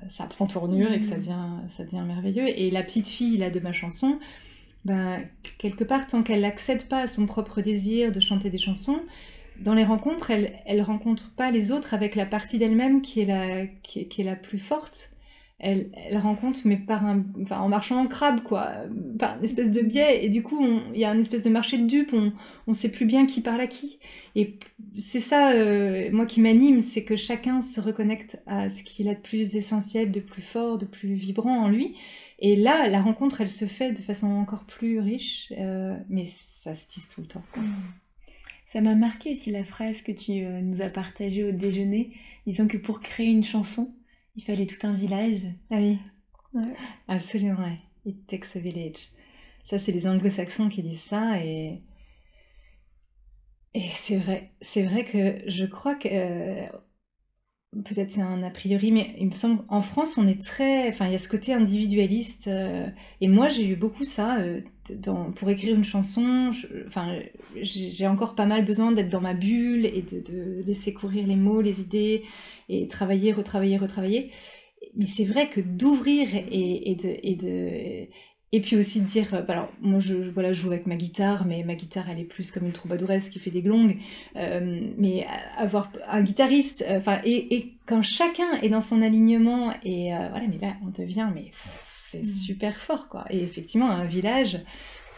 [0.09, 1.21] ça, prend tournure et que ça mm.
[1.21, 2.49] devient, ça devient merveilleux.
[2.49, 4.19] Et la petite fille là de ma chanson,
[4.87, 5.21] ben,
[5.59, 9.01] quelque part, tant qu'elle n'accède pas à son propre désir de chanter des chansons,
[9.61, 13.27] dans les rencontres, elle, elle rencontre pas les autres avec la partie d'elle-même qui est
[13.27, 15.14] la, qui est la plus forte
[15.65, 18.73] elle, rencontre, mais un, en marchant en crabe, quoi,
[19.19, 20.63] par une espèce de biais, et du coup,
[20.93, 22.33] il y a une espèce de marché de dupes, on,
[22.67, 23.99] on sait plus bien qui parle à qui.
[24.37, 24.59] Et
[24.99, 29.15] c'est ça, euh, moi, qui m'anime, c'est que chacun se reconnecte à ce qu'il a
[29.15, 31.95] de plus essentiel, de plus fort, de plus vibrant en lui.
[32.41, 36.75] Et là, la rencontre, elle se fait de façon encore plus riche, euh, mais ça
[36.75, 37.45] se tisse tout le temps.
[38.67, 42.11] Ça m'a marqué aussi la phrase que tu euh, nous as partagée au déjeuner,
[42.47, 43.95] disant que pour créer une chanson,
[44.37, 45.43] il fallait tout un village.
[45.71, 45.99] Ah oui.
[47.09, 47.79] Absolument, ouais.
[48.07, 49.09] It takes a village.
[49.69, 51.83] Ça, c'est les anglo-saxons qui disent ça et.
[53.75, 54.53] Et c'est vrai.
[54.61, 56.09] C'est vrai que je crois que.
[56.11, 56.67] Euh,
[57.83, 60.89] peut-être c'est un a priori, mais il me semble en France, on est très.
[60.89, 62.49] Enfin, il y a ce côté individualiste.
[62.49, 62.87] Euh,
[63.21, 64.39] et moi, j'ai eu beaucoup ça.
[64.41, 64.61] Euh,
[65.37, 66.51] pour écrire une chanson,
[67.63, 71.63] j'ai encore pas mal besoin d'être dans ma bulle et de, laisser courir les mots,
[71.63, 72.25] les idées,
[72.69, 74.31] et travailler, retravailler, retravailler.
[74.97, 78.07] Mais c'est vrai que d'ouvrir et, de,
[78.55, 81.45] et puis aussi de dire, euh, alors moi je, voilà, je joue avec ma guitare,
[81.45, 83.97] mais ma guitare elle est plus comme une troubadouresse qui fait des glongues.
[84.37, 85.27] Euh, mais
[85.59, 90.47] avoir un guitariste, euh, enfin et, et, quand chacun est dans son alignement et voilà,
[90.49, 91.51] mais là on devient mais
[91.99, 92.33] c'est mm.
[92.33, 93.25] super fort quoi.
[93.29, 94.61] Et effectivement un village,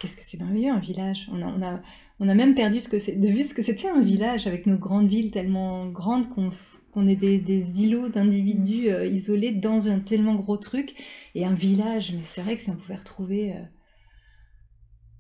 [0.00, 1.28] qu'est-ce que c'est merveilleux un village.
[1.30, 1.80] On a, on a
[2.20, 4.64] on a même perdu ce que c'est, de vue ce que c'était un village avec
[4.64, 6.50] nos grandes villes tellement grandes qu'on
[6.96, 10.94] on est des, îlots d'individus euh, isolés dans un tellement gros truc
[11.34, 12.12] et un village.
[12.12, 13.54] Mais c'est vrai que si on pouvait retrouver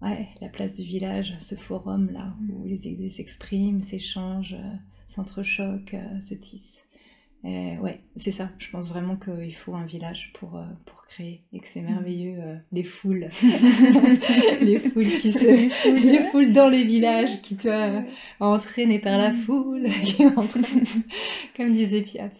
[0.02, 5.96] euh, la place du village, ce forum là où les idées s'expriment, s'échangent, euh, s'entrechoquent,
[6.22, 6.85] se tissent.
[7.46, 8.50] Et ouais, c'est ça.
[8.58, 11.86] Je pense vraiment qu'il faut un village pour, pour créer et que c'est mm.
[11.86, 12.38] merveilleux
[12.72, 13.28] les foules,
[14.60, 18.02] les foules qui se, les foules dans les villages qui te
[18.40, 19.36] entraînées par la mm.
[19.36, 19.86] foule,
[21.56, 22.32] comme disait Piaf.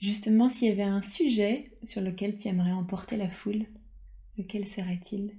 [0.00, 3.64] Justement, s'il y avait un sujet sur lequel tu aimerais emporter la foule,
[4.36, 5.32] lequel serait-il?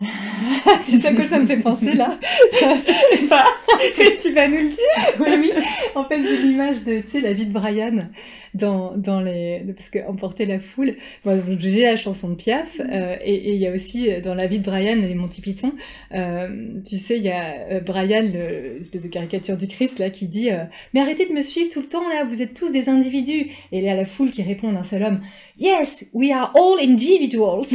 [0.86, 2.18] tu sais à quoi ça me fait penser là
[2.52, 3.44] Je sais pas.
[4.22, 4.78] tu vas nous le dire
[5.18, 5.52] Oui, oui.
[5.94, 8.08] En fait, j'ai l'image de, tu sais, la vie de Brian
[8.54, 9.62] dans, dans les...
[9.76, 10.96] Parce qu'emporter la foule...
[11.24, 12.82] Bon, j'ai la chanson de Piaf, mm.
[12.90, 15.72] euh, et il y a aussi, euh, dans la vie de Brian et Monty Python,
[16.14, 16.48] euh,
[16.88, 20.48] tu sais, il y a euh, Brian, l'espèce de caricature du Christ, là, qui dit
[20.94, 23.78] Mais arrêtez de me suivre tout le temps, là, vous êtes tous des individus!» Et
[23.78, 25.20] il y a la foule qui répond d'un seul homme
[25.58, 27.66] «Yes, we are all individuals!»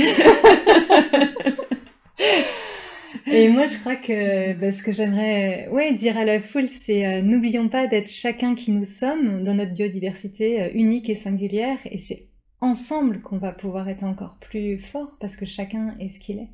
[3.28, 7.06] Et moi, je crois que bah, ce que j'aimerais ouais, dire à la foule, c'est
[7.06, 11.78] euh, n'oublions pas d'être chacun qui nous sommes dans notre biodiversité euh, unique et singulière.
[11.90, 12.28] Et c'est
[12.62, 16.50] ensemble qu'on va pouvoir être encore plus fort parce que chacun est ce qu'il est.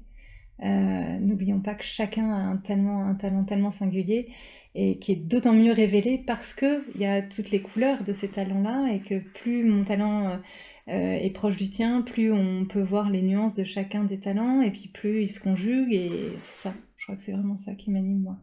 [0.63, 4.29] Euh, n'oublions pas que chacun a un, tellement, un talent tellement singulier
[4.75, 8.29] et qui est d'autant mieux révélé parce qu'il y a toutes les couleurs de ces
[8.29, 10.39] talents-là et que plus mon talent
[10.87, 14.71] est proche du tien, plus on peut voir les nuances de chacun des talents, et
[14.71, 16.11] puis plus ils se conjuguent, et
[16.41, 16.73] c'est ça.
[16.97, 18.37] Je crois que c'est vraiment ça qui m'anime, moi.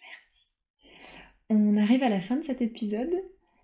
[0.00, 0.50] Merci.
[1.50, 3.12] On arrive à la fin de cet épisode.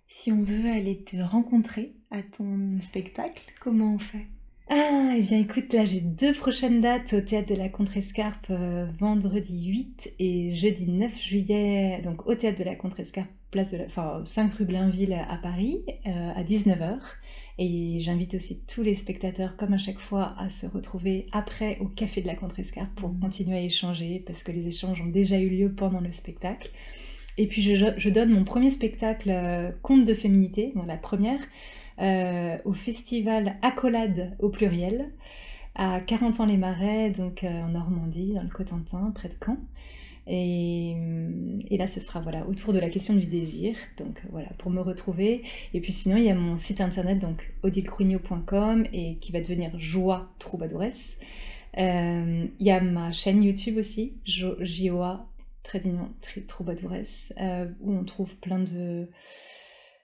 [0.07, 4.27] Si on veut aller te rencontrer à ton spectacle, comment on fait?
[4.69, 8.47] Ah, et eh bien écoute, là j'ai deux prochaines dates au théâtre de la Contrescarpe,
[8.49, 13.79] euh, vendredi 8 et jeudi 9 juillet, donc au théâtre de la Contrescarpe, place de
[13.79, 16.99] la, enfin, 5 rue Blainville à Paris, euh, à 19h.
[17.59, 21.87] Et j'invite aussi tous les spectateurs, comme à chaque fois, à se retrouver après au
[21.87, 23.21] Café de la Contrescarpe pour mmh.
[23.21, 26.71] continuer à échanger, parce que les échanges ont déjà eu lieu pendant le spectacle.
[27.39, 31.41] Et puis je, donne mon premier spectacle euh, Conte de féminité, la première,
[32.01, 35.13] euh, au festival Accolade au pluriel,
[35.75, 39.59] à 40 ans les Marais, donc euh, en Normandie, dans le Cotentin, près de Caen.
[40.27, 40.97] Et,
[41.71, 43.77] et, là, ce sera voilà autour de la question du désir.
[43.99, 45.43] Donc voilà, pour me retrouver.
[45.75, 49.79] Et puis sinon, il y a mon site internet, donc odilcruigno.com, et qui va devenir
[49.79, 51.17] Joie Troubadouresse.
[51.79, 55.29] Euh, il y a ma chaîne YouTube aussi, JOA
[55.63, 55.81] très
[56.47, 59.09] Troubadouresse, euh, où on trouve plein de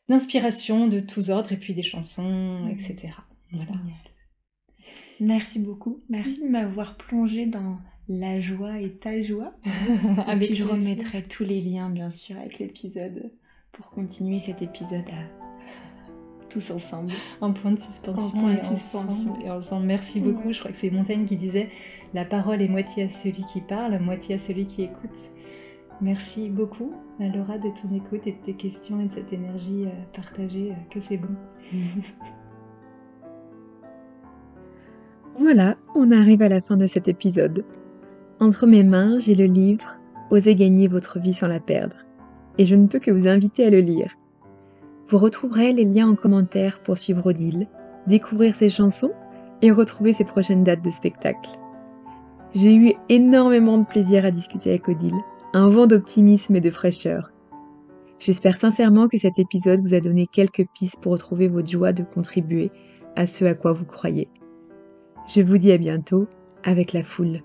[0.09, 2.71] d'inspirations de tous ordres, et puis des chansons, mmh.
[2.71, 3.11] etc.
[3.53, 3.71] Voilà.
[5.21, 6.03] Merci beaucoup.
[6.09, 7.79] Merci de m'avoir plongé dans
[8.11, 9.55] la joie et ta joie.
[9.65, 13.31] et puis je remettrai tous les liens, bien sûr, avec l'épisode
[13.73, 15.05] pour continuer cet épisode
[16.51, 17.13] tous ensemble.
[17.41, 19.87] En point de suspension, et, Ensemble, et ensemble.
[19.87, 20.53] Merci beaucoup.
[20.53, 21.71] Je crois que c'est Montaigne qui disait
[22.13, 25.31] La parole est moitié à celui qui parle, moitié à celui qui écoute.
[26.01, 29.91] Merci beaucoup, Laura, de ton écoute et de tes questions et de cette énergie euh,
[30.15, 31.29] partagée, euh, que c'est bon.
[35.39, 37.65] voilà, on arrive à la fin de cet épisode.
[38.41, 41.97] Entre mes mains, j'ai le livre Osez gagner votre vie sans la perdre.
[42.57, 44.15] Et je ne peux que vous inviter à le lire.
[45.09, 47.69] Vous retrouverez les liens en commentaire pour suivre Odile,
[48.07, 49.13] découvrir ses chansons
[49.61, 51.51] et retrouver ses prochaines dates de spectacle.
[52.55, 55.21] J'ai eu énormément de plaisir à discuter avec Odile,
[55.53, 57.33] un vent d'optimisme et de fraîcheur.
[58.19, 62.05] J'espère sincèrement que cet épisode vous a donné quelques pistes pour retrouver votre joie de
[62.05, 62.71] contribuer
[63.17, 64.29] à ce à quoi vous croyez.
[65.29, 66.27] Je vous dis à bientôt
[66.65, 67.41] avec la foule.